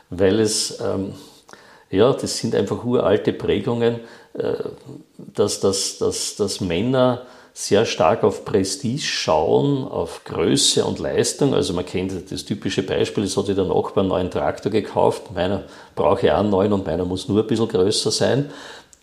Weil 0.08 0.40
es, 0.40 0.80
ähm, 0.80 1.12
ja, 1.90 2.12
das 2.12 2.38
sind 2.38 2.54
einfach 2.54 2.82
uralte 2.84 3.34
Prägungen, 3.34 4.00
äh, 4.32 4.54
dass, 5.18 5.60
dass, 5.60 5.98
dass, 5.98 6.36
dass 6.36 6.60
Männer 6.62 7.26
sehr 7.52 7.84
stark 7.84 8.24
auf 8.24 8.46
Prestige 8.46 9.02
schauen, 9.02 9.86
auf 9.86 10.24
Größe 10.24 10.84
und 10.84 10.98
Leistung. 10.98 11.52
Also 11.52 11.74
man 11.74 11.84
kennt 11.84 12.32
das 12.32 12.44
typische 12.46 12.82
Beispiel, 12.82 13.24
es 13.24 13.36
hat 13.36 13.46
sich 13.46 13.56
der 13.56 13.64
Nachbar 13.64 13.98
einen 13.98 14.08
neuen 14.08 14.30
Traktor 14.30 14.72
gekauft, 14.72 15.34
meiner 15.34 15.64
brauche 15.94 16.26
ich 16.26 16.32
auch 16.32 16.38
einen 16.38 16.50
neuen 16.50 16.72
und 16.72 16.86
meiner 16.86 17.04
muss 17.04 17.28
nur 17.28 17.42
ein 17.42 17.46
bisschen 17.46 17.68
größer 17.68 18.10
sein, 18.10 18.50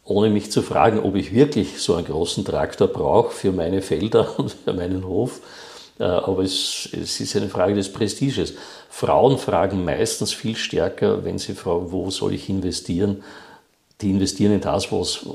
ohne 0.07 0.29
mich 0.29 0.51
zu 0.51 0.61
fragen, 0.61 0.99
ob 0.99 1.15
ich 1.15 1.33
wirklich 1.33 1.81
so 1.81 1.95
einen 1.95 2.07
großen 2.07 2.45
Traktor 2.45 2.87
brauche 2.87 3.31
für 3.31 3.51
meine 3.51 3.81
Felder 3.81 4.27
und 4.39 4.51
für 4.51 4.73
meinen 4.73 5.05
Hof. 5.05 5.41
Äh, 5.99 6.03
aber 6.03 6.43
es, 6.43 6.89
es 6.91 7.19
ist 7.19 7.35
eine 7.35 7.49
Frage 7.49 7.75
des 7.75 7.91
Prestiges. 7.91 8.53
Frauen 8.89 9.37
fragen 9.37 9.83
meistens 9.83 10.31
viel 10.31 10.55
stärker, 10.55 11.25
wenn 11.25 11.37
sie 11.37 11.53
fragen, 11.53 11.91
wo 11.91 12.09
soll 12.09 12.33
ich 12.33 12.49
investieren? 12.49 13.23
Die 14.01 14.11
investieren 14.11 14.53
in 14.53 14.61
das, 14.61 14.91
was, 14.91 15.25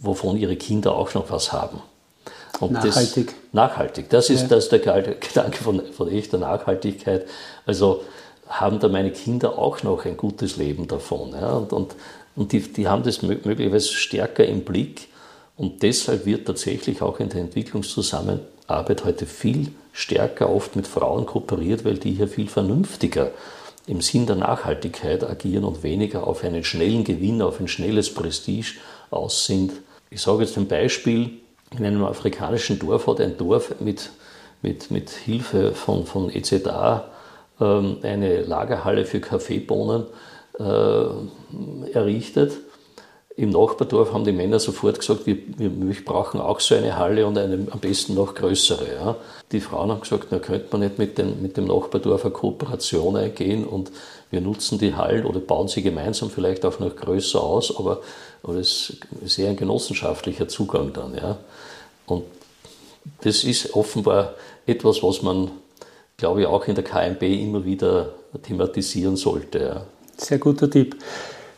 wovon 0.00 0.36
ihre 0.36 0.56
Kinder 0.56 0.94
auch 0.94 1.12
noch 1.14 1.30
was 1.30 1.52
haben. 1.52 1.80
Und 2.60 2.72
nachhaltig. 2.72 3.26
Das, 3.26 3.34
nachhaltig. 3.52 4.08
Das 4.08 4.30
ist, 4.30 4.42
ja. 4.42 4.48
das 4.48 4.64
ist 4.64 4.72
der 4.72 4.78
Gedanke 5.02 5.62
von, 5.62 5.82
von 5.92 6.08
echter 6.08 6.38
Nachhaltigkeit. 6.38 7.26
Also 7.66 8.02
haben 8.48 8.78
da 8.78 8.88
meine 8.88 9.10
Kinder 9.10 9.58
auch 9.58 9.82
noch 9.82 10.04
ein 10.04 10.16
gutes 10.16 10.56
Leben 10.56 10.86
davon. 10.86 11.32
Ja? 11.32 11.54
Und, 11.54 11.72
und, 11.72 11.96
und 12.36 12.52
die, 12.52 12.60
die 12.60 12.88
haben 12.88 13.02
das 13.02 13.22
möglicherweise 13.22 13.92
stärker 13.92 14.44
im 14.44 14.62
Blick. 14.62 15.08
Und 15.56 15.82
deshalb 15.82 16.26
wird 16.26 16.46
tatsächlich 16.46 17.00
auch 17.00 17.20
in 17.20 17.28
der 17.28 17.42
Entwicklungszusammenarbeit 17.42 19.04
heute 19.04 19.26
viel 19.26 19.68
stärker 19.92 20.50
oft 20.50 20.74
mit 20.74 20.88
Frauen 20.88 21.26
kooperiert, 21.26 21.84
weil 21.84 21.98
die 21.98 22.12
hier 22.12 22.26
viel 22.26 22.48
vernünftiger 22.48 23.30
im 23.86 24.00
Sinn 24.00 24.26
der 24.26 24.36
Nachhaltigkeit 24.36 25.22
agieren 25.22 25.64
und 25.64 25.82
weniger 25.82 26.26
auf 26.26 26.42
einen 26.42 26.64
schnellen 26.64 27.04
Gewinn, 27.04 27.42
auf 27.42 27.60
ein 27.60 27.68
schnelles 27.68 28.12
Prestige 28.12 28.78
aus 29.10 29.46
sind. 29.46 29.72
Ich 30.10 30.22
sage 30.22 30.42
jetzt 30.42 30.56
ein 30.56 30.66
Beispiel, 30.66 31.30
in 31.78 31.84
einem 31.84 32.04
afrikanischen 32.04 32.78
Dorf 32.78 33.06
hat 33.06 33.20
ein 33.20 33.36
Dorf 33.36 33.80
mit, 33.80 34.10
mit, 34.62 34.90
mit 34.90 35.10
Hilfe 35.10 35.72
von, 35.72 36.06
von 36.06 36.34
EZA 36.34 37.10
ähm, 37.60 37.98
eine 38.02 38.42
Lagerhalle 38.42 39.04
für 39.04 39.20
Kaffeebohnen 39.20 40.06
äh, 40.58 41.92
errichtet. 41.92 42.52
Im 43.36 43.50
Nachbardorf 43.50 44.12
haben 44.12 44.24
die 44.24 44.30
Männer 44.30 44.60
sofort 44.60 45.00
gesagt, 45.00 45.26
wir, 45.26 45.36
wir, 45.58 46.04
brauchen 46.04 46.40
auch 46.40 46.60
so 46.60 46.76
eine 46.76 46.96
Halle 46.96 47.26
und 47.26 47.36
eine 47.36 47.66
am 47.68 47.80
besten 47.80 48.14
noch 48.14 48.36
größere. 48.36 48.94
Ja. 48.94 49.16
Die 49.50 49.60
Frauen 49.60 49.90
haben 49.90 50.02
gesagt, 50.02 50.28
na 50.30 50.38
könnte 50.38 50.68
man 50.70 50.82
nicht 50.82 50.98
mit, 50.98 51.18
den, 51.18 51.42
mit 51.42 51.56
dem 51.56 51.64
Nachbardorf 51.64 52.24
eine 52.24 52.32
Kooperation 52.32 53.16
eingehen 53.16 53.66
und 53.66 53.90
wir 54.30 54.40
nutzen 54.40 54.78
die 54.78 54.94
Hallen 54.94 55.26
oder 55.26 55.40
bauen 55.40 55.66
sie 55.66 55.82
gemeinsam 55.82 56.30
vielleicht 56.30 56.64
auch 56.64 56.78
noch 56.78 56.94
größer 56.94 57.42
aus, 57.42 57.76
aber, 57.76 58.02
aber 58.44 58.54
das 58.54 58.92
ist 59.24 59.38
eher 59.38 59.50
ein 59.50 59.56
genossenschaftlicher 59.56 60.46
Zugang 60.46 60.92
dann. 60.92 61.16
Ja. 61.16 61.38
Und 62.06 62.22
das 63.22 63.42
ist 63.42 63.74
offenbar 63.74 64.34
etwas, 64.64 65.02
was 65.02 65.22
man, 65.22 65.50
glaube 66.16 66.42
ich, 66.42 66.46
auch 66.46 66.68
in 66.68 66.76
der 66.76 66.84
KMB 66.84 67.22
immer 67.22 67.64
wieder 67.64 68.10
thematisieren 68.44 69.16
sollte. 69.16 69.58
Ja. 69.58 69.86
Sehr 70.16 70.38
guter 70.38 70.70
Tipp. 70.70 70.96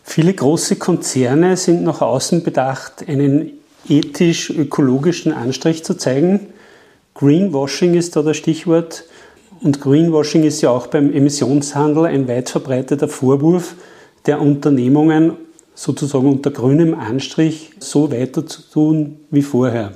Viele 0.03 0.33
große 0.33 0.77
Konzerne 0.77 1.57
sind 1.57 1.83
nach 1.83 2.01
außen 2.01 2.42
bedacht, 2.42 3.09
einen 3.09 3.53
ethisch-ökologischen 3.88 5.33
Anstrich 5.33 5.85
zu 5.85 5.95
zeigen. 5.95 6.49
Greenwashing 7.14 7.95
ist 7.95 8.16
da 8.16 8.23
das 8.23 8.37
Stichwort. 8.37 9.05
Und 9.62 9.81
Greenwashing 9.81 10.45
ist 10.45 10.61
ja 10.61 10.71
auch 10.71 10.87
beim 10.87 11.12
Emissionshandel 11.12 12.07
ein 12.07 12.29
weit 12.29 12.51
verbreiteter 12.51 13.09
Vorwurf 13.09 13.75
der 14.27 14.40
Unternehmungen, 14.40 15.33
sozusagen 15.75 16.31
unter 16.31 16.51
grünem 16.51 16.95
Anstrich 16.95 17.73
so 17.79 18.11
weiter 18.11 18.47
zu 18.47 18.62
tun 18.62 19.16
wie 19.31 19.42
vorher. 19.42 19.92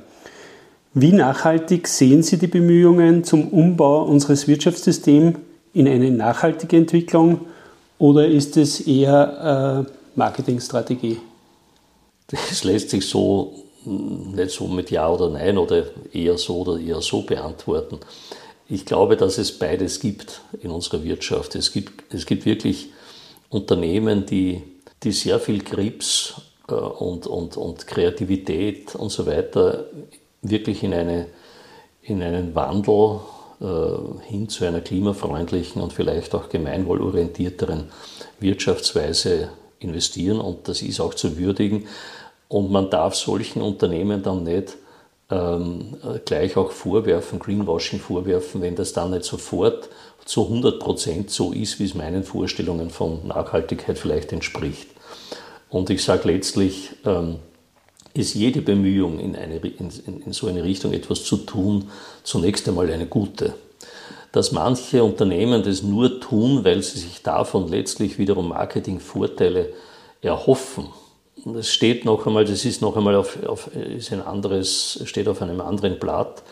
Wie 0.93 1.13
nachhaltig 1.13 1.87
sehen 1.87 2.23
Sie 2.23 2.37
die 2.37 2.49
Bemühungen 2.49 3.23
zum 3.23 3.49
Umbau 3.49 4.03
unseres 4.05 4.49
Wirtschaftssystems 4.49 5.39
in 5.73 5.87
eine 5.87 6.11
nachhaltige 6.11 6.77
Entwicklung 6.77 7.43
oder 8.01 8.27
ist 8.27 8.57
es 8.57 8.81
eher 8.81 9.87
äh, 9.87 9.93
Marketingstrategie? 10.17 11.19
Das 12.27 12.65
lässt 12.65 12.91
sich 12.91 13.07
so 13.07 13.55
nicht 13.85 14.51
so 14.51 14.67
mit 14.67 14.91
Ja 14.91 15.09
oder 15.09 15.29
Nein 15.29 15.57
oder 15.59 15.85
eher 16.13 16.37
so 16.39 16.61
oder 16.61 16.79
eher 16.79 17.01
so 17.01 17.23
beantworten. 17.23 17.99
Ich 18.69 18.87
glaube, 18.87 19.17
dass 19.17 19.39
es 19.39 19.59
beides 19.59 20.01
gibt 20.01 20.41
in 20.63 20.71
unserer 20.71 21.03
Wirtschaft. 21.05 21.55
Es 21.55 21.73
gibt, 21.73 22.15
es 22.15 22.27
gibt 22.27 22.47
wirklich 22.47 22.91
Unternehmen, 23.49 24.27
die, 24.27 24.63
die 25.03 25.13
sehr 25.13 25.39
viel 25.39 25.63
Grips 25.63 26.41
äh, 26.69 26.75
und, 26.75 27.27
und, 27.27 27.57
und 27.57 27.87
Kreativität 27.87 28.95
und 28.95 29.11
so 29.11 29.27
weiter 29.27 29.87
wirklich 30.41 30.83
in, 30.83 30.95
eine, 30.95 31.27
in 32.03 32.23
einen 32.23 32.55
Wandel 32.55 33.21
hin 33.61 34.49
zu 34.49 34.65
einer 34.65 34.81
klimafreundlichen 34.81 35.83
und 35.83 35.93
vielleicht 35.93 36.35
auch 36.35 36.49
gemeinwohlorientierteren 36.49 37.91
Wirtschaftsweise 38.39 39.51
investieren 39.81 40.41
und 40.41 40.67
das 40.69 40.83
ist 40.83 41.01
auch 41.01 41.15
zu 41.15 41.37
würdigen. 41.37 41.87
Und 42.49 42.71
man 42.71 42.91
darf 42.91 43.15
solchen 43.15 43.63
Unternehmen 43.63 44.23
dann 44.23 44.45
nicht 44.45 44.77
ähm, 45.31 45.97
gleich 46.25 46.57
auch 46.57 46.73
vorwerfen, 46.73 47.39
Greenwashing 47.39 48.01
vorwerfen, 48.01 48.61
wenn 48.63 48.77
das 48.77 48.93
dann 48.93 49.13
nicht 49.13 49.25
sofort 49.25 49.89
zu 50.25 50.45
100 50.45 50.81
Prozent 50.81 51.31
so 51.31 51.53
ist, 51.53 51.79
wie 51.79 51.85
es 51.85 51.95
meinen 51.95 52.25
Vorstellungen 52.25 52.91
von 52.91 53.27
Nachhaltigkeit 53.27 53.99
vielleicht 53.99 54.33
entspricht. 54.33 54.89
Und 55.69 55.91
ich 55.91 56.03
sage 56.03 56.33
letztlich, 56.33 56.91
ähm, 57.05 57.37
ist 58.15 58.35
jede 58.35 58.63
Bemühung, 58.63 59.19
in, 59.19 59.37
eine, 59.37 59.57
in, 59.57 60.23
in 60.25 60.33
so 60.33 60.47
eine 60.47 60.65
Richtung 60.65 60.93
etwas 60.93 61.25
zu 61.25 61.37
tun, 61.39 61.91
zunächst 62.23 62.69
einmal 62.69 62.91
eine 62.91 63.07
gute. 63.07 63.55
Dass 64.33 64.53
manche 64.53 65.03
Unternehmen 65.03 65.63
das 65.63 65.83
nur 65.83 66.21
tun, 66.21 66.65
weil 66.65 66.83
sie 66.83 66.99
sich 66.99 67.23
davon 67.23 67.69
letztlich 67.69 68.19
wiederum 68.19 68.49
Marketingvorteile 68.49 69.73
erhoffen, 70.23 70.89
das 71.45 71.71
steht 71.71 72.05
noch 72.05 72.27
einmal, 72.27 72.45
das 72.45 72.65
ist 72.65 72.83
noch 72.83 72.97
einmal 72.97 73.15
auf, 73.15 73.43
auf, 73.45 73.75
ist 73.75 74.13
ein 74.13 74.21
anderes, 74.21 75.01
steht 75.05 75.29
auf 75.29 75.41
einem 75.41 75.61
anderen 75.61 75.99
Blatt. 75.99 76.43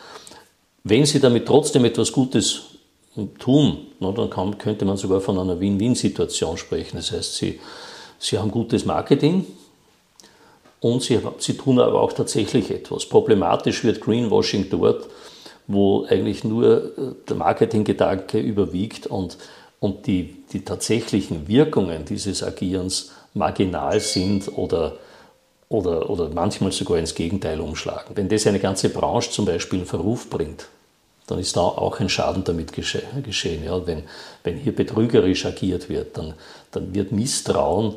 Wenn 0.85 1.05
Sie 1.05 1.21
damit 1.21 1.47
trotzdem 1.47 1.85
etwas 1.85 2.13
Gutes 2.13 2.63
tun, 3.39 3.79
dann 4.01 4.31
kann, 4.31 4.57
könnte 4.57 4.85
man 4.85 4.97
sogar 4.97 5.21
von 5.21 5.39
einer 5.39 5.61
Win-Win-Situation 5.61 6.57
sprechen. 6.57 6.97
Das 6.97 7.13
heißt, 7.13 7.37
Sie, 7.37 7.61
Sie 8.19 8.39
haben 8.39 8.51
gutes 8.51 8.85
Marketing, 8.87 9.45
und 10.81 11.03
sie, 11.03 11.21
sie 11.39 11.57
tun 11.57 11.81
aber 11.81 12.01
auch 12.01 12.13
tatsächlich 12.13 12.71
etwas. 12.71 13.07
Problematisch 13.07 13.85
wird 13.85 14.01
Greenwashing 14.01 14.69
dort, 14.71 15.09
wo 15.67 16.05
eigentlich 16.09 16.45
nur 16.45 16.99
äh, 16.99 17.15
der 17.29 17.37
Marketinggedanke 17.37 18.39
überwiegt 18.39 19.07
und, 19.07 19.37
und 19.81 20.07
die, 20.07 20.37
die 20.53 20.65
tatsächlichen 20.65 21.49
Wirkungen 21.49 22.05
dieses 22.05 22.43
Agierens 22.43 23.13
marginal 23.35 24.01
sind 24.01 24.57
oder, 24.57 24.97
oder, 25.69 26.09
oder 26.09 26.31
manchmal 26.31 26.73
sogar 26.73 26.99
ins 26.99 27.15
Gegenteil 27.15 27.61
umschlagen. 27.61 28.17
Wenn 28.17 28.29
das 28.29 28.47
eine 28.47 28.61
ganze 28.61 28.89
Branche 28.89 29.31
zum 29.31 29.45
Beispiel 29.45 29.81
in 29.81 29.87
Verruf 29.87 30.31
bringt, 30.31 30.69
dann 31.27 31.39
ist 31.39 31.57
da 31.57 31.61
auch 31.61 32.01
ein 32.01 32.09
Schaden 32.09 32.43
damit 32.45 32.73
geschehen. 32.73 33.65
Ja, 33.65 33.87
wenn, 33.87 34.05
wenn 34.45 34.57
hier 34.57 34.75
betrügerisch 34.75 35.45
agiert 35.45 35.91
wird, 35.91 36.17
dann, 36.17 36.33
dann 36.71 36.95
wird 36.95 37.13
Misstrauen 37.13 37.97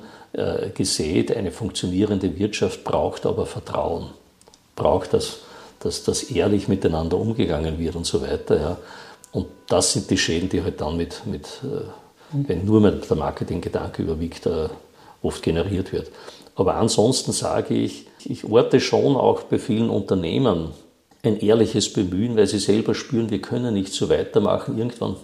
gesät. 0.75 1.35
Eine 1.35 1.51
funktionierende 1.51 2.37
Wirtschaft 2.39 2.83
braucht 2.83 3.25
aber 3.25 3.45
Vertrauen, 3.45 4.11
braucht 4.75 5.13
das, 5.13 5.39
dass, 5.79 6.03
dass 6.03 6.23
ehrlich 6.23 6.67
miteinander 6.67 7.17
umgegangen 7.17 7.79
wird 7.79 7.95
und 7.95 8.05
so 8.05 8.21
weiter. 8.21 8.59
Ja. 8.59 8.77
Und 9.31 9.47
das 9.67 9.93
sind 9.93 10.09
die 10.09 10.17
Schäden, 10.17 10.49
die 10.49 10.63
halt 10.63 10.79
dann 10.81 10.97
mit, 10.97 11.25
mit 11.25 11.45
äh, 11.63 11.83
wenn 12.33 12.65
nur 12.65 12.81
mehr 12.81 12.91
der 12.91 13.17
Marketinggedanke 13.17 14.03
überwiegt, 14.03 14.45
äh, 14.45 14.69
oft 15.21 15.43
generiert 15.43 15.91
wird. 15.91 16.11
Aber 16.55 16.75
ansonsten 16.75 17.31
sage 17.31 17.73
ich, 17.73 18.07
ich 18.25 18.45
orte 18.45 18.79
schon 18.79 19.15
auch 19.15 19.43
bei 19.43 19.59
vielen 19.59 19.89
Unternehmen 19.89 20.69
ein 21.23 21.39
ehrliches 21.39 21.93
Bemühen, 21.93 22.35
weil 22.35 22.47
sie 22.47 22.59
selber 22.59 22.95
spüren, 22.95 23.29
wir 23.29 23.41
können 23.41 23.73
nicht 23.73 23.93
so 23.93 24.09
weitermachen. 24.09 24.77
Irgendwann 24.77 25.15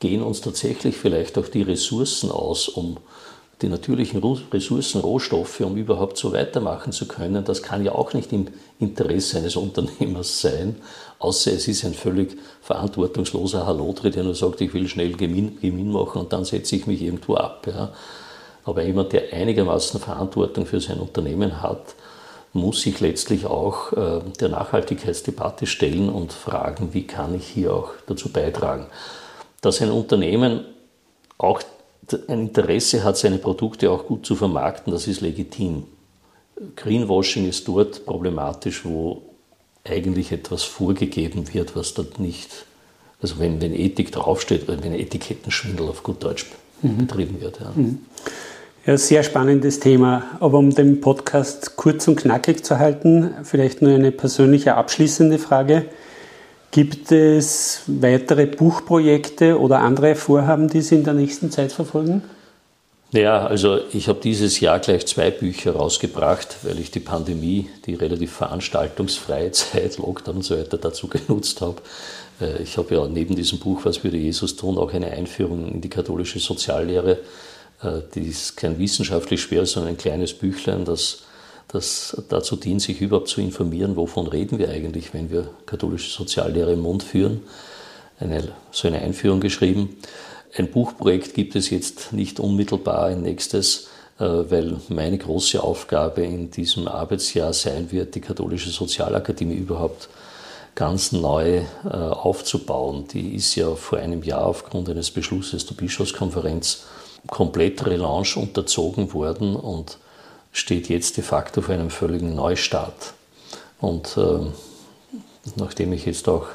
gehen 0.00 0.22
uns 0.22 0.40
tatsächlich 0.40 0.96
vielleicht 0.96 1.38
auch 1.38 1.48
die 1.48 1.62
Ressourcen 1.62 2.30
aus, 2.30 2.68
um 2.68 2.96
die 3.62 3.68
natürlichen 3.68 4.22
Ressourcen, 4.52 5.00
Rohstoffe, 5.00 5.60
um 5.60 5.76
überhaupt 5.76 6.16
so 6.16 6.32
weitermachen 6.32 6.92
zu 6.92 7.06
können. 7.06 7.44
Das 7.44 7.62
kann 7.62 7.84
ja 7.84 7.92
auch 7.92 8.14
nicht 8.14 8.32
im 8.32 8.46
Interesse 8.78 9.38
eines 9.38 9.56
Unternehmers 9.56 10.40
sein, 10.40 10.76
außer 11.18 11.52
es 11.52 11.68
ist 11.68 11.84
ein 11.84 11.94
völlig 11.94 12.36
verantwortungsloser 12.62 13.66
Halotri, 13.66 14.10
der 14.10 14.24
nur 14.24 14.34
sagt, 14.34 14.60
ich 14.60 14.72
will 14.72 14.88
schnell 14.88 15.12
Gewinn, 15.12 15.58
machen 15.92 16.22
und 16.22 16.32
dann 16.32 16.44
setze 16.44 16.76
ich 16.76 16.86
mich 16.86 17.02
irgendwo 17.02 17.34
ab. 17.34 17.66
Ja. 17.66 17.92
Aber 18.64 18.82
jemand, 18.82 19.12
der 19.12 19.32
einigermaßen 19.32 20.00
Verantwortung 20.00 20.66
für 20.66 20.80
sein 20.80 20.98
Unternehmen 20.98 21.62
hat, 21.62 21.94
muss 22.52 22.82
sich 22.82 23.00
letztlich 23.00 23.46
auch 23.46 23.92
äh, 23.92 24.20
der 24.40 24.48
Nachhaltigkeitsdebatte 24.48 25.66
stellen 25.66 26.08
und 26.08 26.32
fragen, 26.32 26.92
wie 26.92 27.06
kann 27.06 27.34
ich 27.34 27.46
hier 27.46 27.74
auch 27.74 27.90
dazu 28.06 28.30
beitragen. 28.30 28.86
Dass 29.60 29.80
ein 29.80 29.90
Unternehmen 29.90 30.64
auch 31.38 31.62
ein 32.28 32.40
Interesse 32.40 33.04
hat, 33.04 33.16
seine 33.16 33.38
Produkte 33.38 33.90
auch 33.90 34.06
gut 34.06 34.26
zu 34.26 34.34
vermarkten, 34.34 34.92
das 34.92 35.06
ist 35.06 35.20
legitim. 35.20 35.84
Greenwashing 36.76 37.48
ist 37.48 37.66
dort 37.68 38.04
problematisch, 38.04 38.84
wo 38.84 39.22
eigentlich 39.84 40.32
etwas 40.32 40.62
vorgegeben 40.62 41.52
wird, 41.54 41.74
was 41.74 41.94
dort 41.94 42.18
nicht, 42.18 42.66
also 43.22 43.38
wenn, 43.38 43.60
wenn 43.60 43.74
Ethik 43.74 44.12
draufsteht, 44.12 44.68
wenn 44.68 44.92
Etikettenschwindel 44.92 45.88
auf 45.88 46.02
gut 46.02 46.22
Deutsch 46.22 46.46
mhm. 46.82 46.98
betrieben 46.98 47.40
wird. 47.40 47.60
Ja. 47.60 47.72
Mhm. 47.74 48.00
Ja, 48.86 48.96
sehr 48.96 49.22
spannendes 49.22 49.78
Thema. 49.78 50.24
Aber 50.40 50.58
um 50.58 50.74
den 50.74 51.02
Podcast 51.02 51.76
kurz 51.76 52.08
und 52.08 52.16
knackig 52.16 52.64
zu 52.64 52.78
halten, 52.78 53.34
vielleicht 53.42 53.82
nur 53.82 53.94
eine 53.94 54.10
persönliche 54.10 54.74
abschließende 54.74 55.38
Frage. 55.38 55.84
Gibt 56.70 57.10
es 57.10 57.82
weitere 57.86 58.46
Buchprojekte 58.46 59.58
oder 59.58 59.80
andere 59.80 60.14
Vorhaben, 60.14 60.68
die 60.68 60.82
Sie 60.82 60.94
in 60.94 61.04
der 61.04 61.14
nächsten 61.14 61.50
Zeit 61.50 61.72
verfolgen? 61.72 62.22
Ja, 63.12 63.44
also 63.44 63.80
ich 63.92 64.06
habe 64.06 64.20
dieses 64.20 64.60
Jahr 64.60 64.78
gleich 64.78 65.04
zwei 65.06 65.32
Bücher 65.32 65.72
rausgebracht, 65.72 66.58
weil 66.62 66.78
ich 66.78 66.92
die 66.92 67.00
Pandemie, 67.00 67.68
die 67.86 67.94
relativ 67.94 68.32
veranstaltungsfreie 68.34 69.50
Zeit, 69.52 69.98
Lockdown 69.98 70.36
und 70.36 70.42
so 70.42 70.56
weiter 70.56 70.78
dazu 70.78 71.08
genutzt 71.08 71.60
habe. 71.60 71.82
Äh, 72.40 72.62
ich 72.62 72.78
habe 72.78 72.94
ja 72.94 73.08
neben 73.08 73.34
diesem 73.34 73.58
Buch 73.58 73.84
Was 73.84 74.04
würde 74.04 74.16
Jesus 74.16 74.54
tun 74.54 74.78
auch 74.78 74.92
eine 74.92 75.10
Einführung 75.10 75.66
in 75.66 75.80
die 75.80 75.88
katholische 75.88 76.38
Soziallehre. 76.38 77.18
Äh, 77.82 78.02
die 78.14 78.28
ist 78.28 78.56
kein 78.56 78.78
wissenschaftlich 78.78 79.42
schwer, 79.42 79.66
sondern 79.66 79.94
ein 79.94 79.98
kleines 79.98 80.32
Büchlein, 80.32 80.84
das 80.84 81.22
das 81.72 82.20
dazu 82.28 82.56
dient, 82.56 82.82
sich 82.82 83.00
überhaupt 83.00 83.28
zu 83.28 83.40
informieren, 83.40 83.96
wovon 83.96 84.26
reden 84.26 84.58
wir 84.58 84.68
eigentlich, 84.70 85.14
wenn 85.14 85.30
wir 85.30 85.48
katholische 85.66 86.10
Soziallehre 86.10 86.72
im 86.72 86.80
Mund 86.80 87.02
führen. 87.02 87.42
Eine, 88.18 88.52
so 88.70 88.88
eine 88.88 89.00
Einführung 89.00 89.40
geschrieben. 89.40 89.96
Ein 90.56 90.70
Buchprojekt 90.70 91.34
gibt 91.34 91.54
es 91.54 91.70
jetzt 91.70 92.12
nicht 92.12 92.40
unmittelbar, 92.40 93.06
ein 93.06 93.22
nächstes, 93.22 93.88
äh, 94.18 94.24
weil 94.24 94.76
meine 94.88 95.16
große 95.16 95.62
Aufgabe 95.62 96.22
in 96.22 96.50
diesem 96.50 96.88
Arbeitsjahr 96.88 97.52
sein 97.52 97.92
wird, 97.92 98.16
die 98.16 98.20
katholische 98.20 98.70
Sozialakademie 98.70 99.54
überhaupt 99.54 100.08
ganz 100.74 101.12
neu 101.12 101.62
äh, 101.84 101.88
aufzubauen. 101.88 103.06
Die 103.12 103.36
ist 103.36 103.54
ja 103.54 103.74
vor 103.76 103.98
einem 103.98 104.22
Jahr 104.24 104.44
aufgrund 104.46 104.88
eines 104.88 105.10
Beschlusses 105.10 105.66
der 105.66 105.74
Bischofskonferenz 105.74 106.84
komplett 107.28 107.86
Relaunch 107.86 108.36
unterzogen 108.36 109.12
worden 109.12 109.54
und 109.54 109.98
steht 110.52 110.88
jetzt 110.88 111.16
de 111.16 111.24
facto 111.24 111.62
vor 111.62 111.74
einem 111.74 111.90
völligen 111.90 112.34
Neustart. 112.34 113.14
Und 113.80 114.16
äh, 114.16 114.46
nachdem 115.56 115.92
ich 115.92 116.06
jetzt 116.06 116.28
auch 116.28 116.46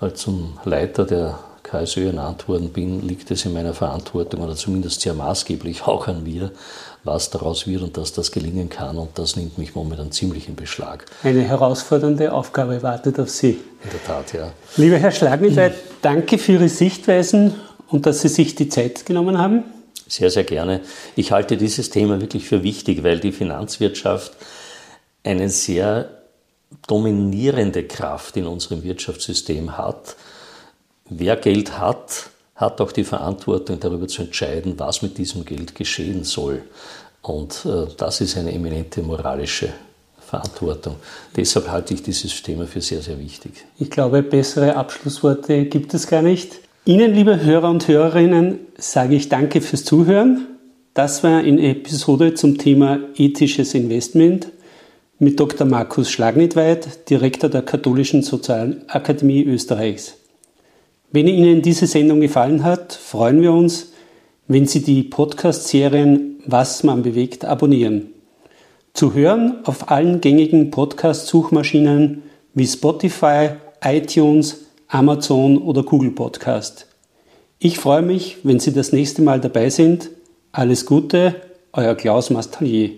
halt 0.00 0.18
zum 0.18 0.58
Leiter 0.64 1.04
der 1.04 1.38
KSÖ 1.62 2.08
ernannt 2.08 2.46
worden 2.46 2.68
bin, 2.70 3.06
liegt 3.06 3.30
es 3.30 3.44
in 3.44 3.54
meiner 3.54 3.72
Verantwortung 3.72 4.42
oder 4.42 4.54
zumindest 4.54 5.00
sehr 5.00 5.14
maßgeblich 5.14 5.86
auch 5.86 6.06
an 6.06 6.22
mir, 6.22 6.52
was 7.02 7.30
daraus 7.30 7.66
wird 7.66 7.82
und 7.82 7.96
dass 7.96 8.12
das 8.12 8.30
gelingen 8.30 8.68
kann. 8.68 8.98
Und 8.98 9.18
das 9.18 9.36
nimmt 9.36 9.58
mich 9.58 9.74
momentan 9.74 10.12
ziemlich 10.12 10.48
in 10.48 10.56
Beschlag. 10.56 11.06
Eine 11.22 11.42
herausfordernde 11.42 12.32
Aufgabe 12.32 12.82
wartet 12.82 13.18
auf 13.18 13.30
Sie. 13.30 13.58
In 13.82 13.90
der 13.90 14.04
Tat, 14.04 14.32
ja. 14.34 14.52
Lieber 14.76 14.98
Herr 14.98 15.10
Schlagnitweit, 15.10 15.74
danke 16.02 16.38
für 16.38 16.52
Ihre 16.52 16.68
Sichtweisen 16.68 17.54
und 17.88 18.06
dass 18.06 18.20
Sie 18.20 18.28
sich 18.28 18.54
die 18.54 18.68
Zeit 18.68 19.06
genommen 19.06 19.38
haben. 19.38 19.64
Sehr, 20.06 20.30
sehr 20.30 20.44
gerne. 20.44 20.80
Ich 21.16 21.32
halte 21.32 21.56
dieses 21.56 21.90
Thema 21.90 22.20
wirklich 22.20 22.46
für 22.46 22.62
wichtig, 22.62 23.02
weil 23.02 23.20
die 23.20 23.32
Finanzwirtschaft 23.32 24.32
eine 25.22 25.48
sehr 25.48 26.10
dominierende 26.86 27.84
Kraft 27.84 28.36
in 28.36 28.46
unserem 28.46 28.82
Wirtschaftssystem 28.82 29.76
hat. 29.78 30.16
Wer 31.08 31.36
Geld 31.36 31.78
hat, 31.78 32.30
hat 32.54 32.80
auch 32.80 32.92
die 32.92 33.04
Verantwortung 33.04 33.80
darüber 33.80 34.06
zu 34.06 34.22
entscheiden, 34.22 34.74
was 34.78 35.02
mit 35.02 35.18
diesem 35.18 35.44
Geld 35.44 35.74
geschehen 35.74 36.24
soll. 36.24 36.62
Und 37.22 37.64
äh, 37.64 37.86
das 37.96 38.20
ist 38.20 38.36
eine 38.36 38.52
eminente 38.52 39.02
moralische 39.02 39.72
Verantwortung. 40.20 40.96
Deshalb 41.36 41.68
halte 41.68 41.94
ich 41.94 42.02
dieses 42.02 42.42
Thema 42.42 42.66
für 42.66 42.80
sehr, 42.80 43.00
sehr 43.00 43.18
wichtig. 43.18 43.64
Ich 43.78 43.90
glaube, 43.90 44.22
bessere 44.22 44.76
Abschlussworte 44.76 45.64
gibt 45.66 45.94
es 45.94 46.06
gar 46.06 46.22
nicht. 46.22 46.60
Ihnen, 46.86 47.14
liebe 47.14 47.42
Hörer 47.42 47.70
und 47.70 47.88
Hörerinnen, 47.88 48.58
sage 48.76 49.14
ich 49.14 49.30
danke 49.30 49.62
fürs 49.62 49.86
Zuhören. 49.86 50.46
Das 50.92 51.24
war 51.24 51.38
eine 51.38 51.62
Episode 51.62 52.34
zum 52.34 52.58
Thema 52.58 52.98
ethisches 53.16 53.72
Investment 53.72 54.48
mit 55.18 55.40
Dr. 55.40 55.66
Markus 55.66 56.10
Schlagnitweit, 56.10 57.08
Direktor 57.08 57.48
der 57.48 57.62
Katholischen 57.62 58.22
Sozialakademie 58.22 59.44
Österreichs. 59.44 60.16
Wenn 61.10 61.26
Ihnen 61.26 61.62
diese 61.62 61.86
Sendung 61.86 62.20
gefallen 62.20 62.64
hat, 62.64 62.92
freuen 62.92 63.40
wir 63.40 63.54
uns, 63.54 63.94
wenn 64.46 64.66
Sie 64.66 64.82
die 64.82 65.04
Podcast-Serien 65.04 66.42
Was 66.44 66.82
man 66.82 67.02
bewegt 67.02 67.46
abonnieren. 67.46 68.08
Zu 68.92 69.14
hören 69.14 69.64
auf 69.64 69.90
allen 69.90 70.20
gängigen 70.20 70.70
Podcast-Suchmaschinen 70.70 72.24
wie 72.52 72.66
Spotify, 72.66 73.52
iTunes, 73.82 74.63
Amazon 74.88 75.58
oder 75.58 75.82
Google 75.82 76.10
Podcast. 76.10 76.86
Ich 77.58 77.78
freue 77.78 78.02
mich, 78.02 78.38
wenn 78.42 78.60
Sie 78.60 78.72
das 78.72 78.92
nächste 78.92 79.22
Mal 79.22 79.40
dabei 79.40 79.70
sind. 79.70 80.10
Alles 80.52 80.86
Gute, 80.86 81.34
euer 81.72 81.94
Klaus 81.94 82.30
Mastalier. 82.30 82.90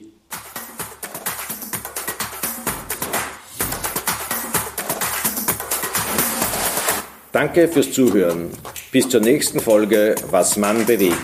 Danke 7.33 7.69
fürs 7.69 7.93
Zuhören. 7.93 8.51
Bis 8.91 9.09
zur 9.09 9.21
nächsten 9.21 9.61
Folge 9.61 10.15
Was 10.31 10.57
man 10.57 10.87
bewegt. 10.87 11.17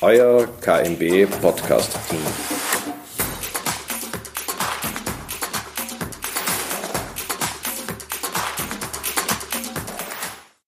Euer 0.00 0.48
KMB 0.60 1.26
Podcast 1.40 1.96
Team. 2.08 2.79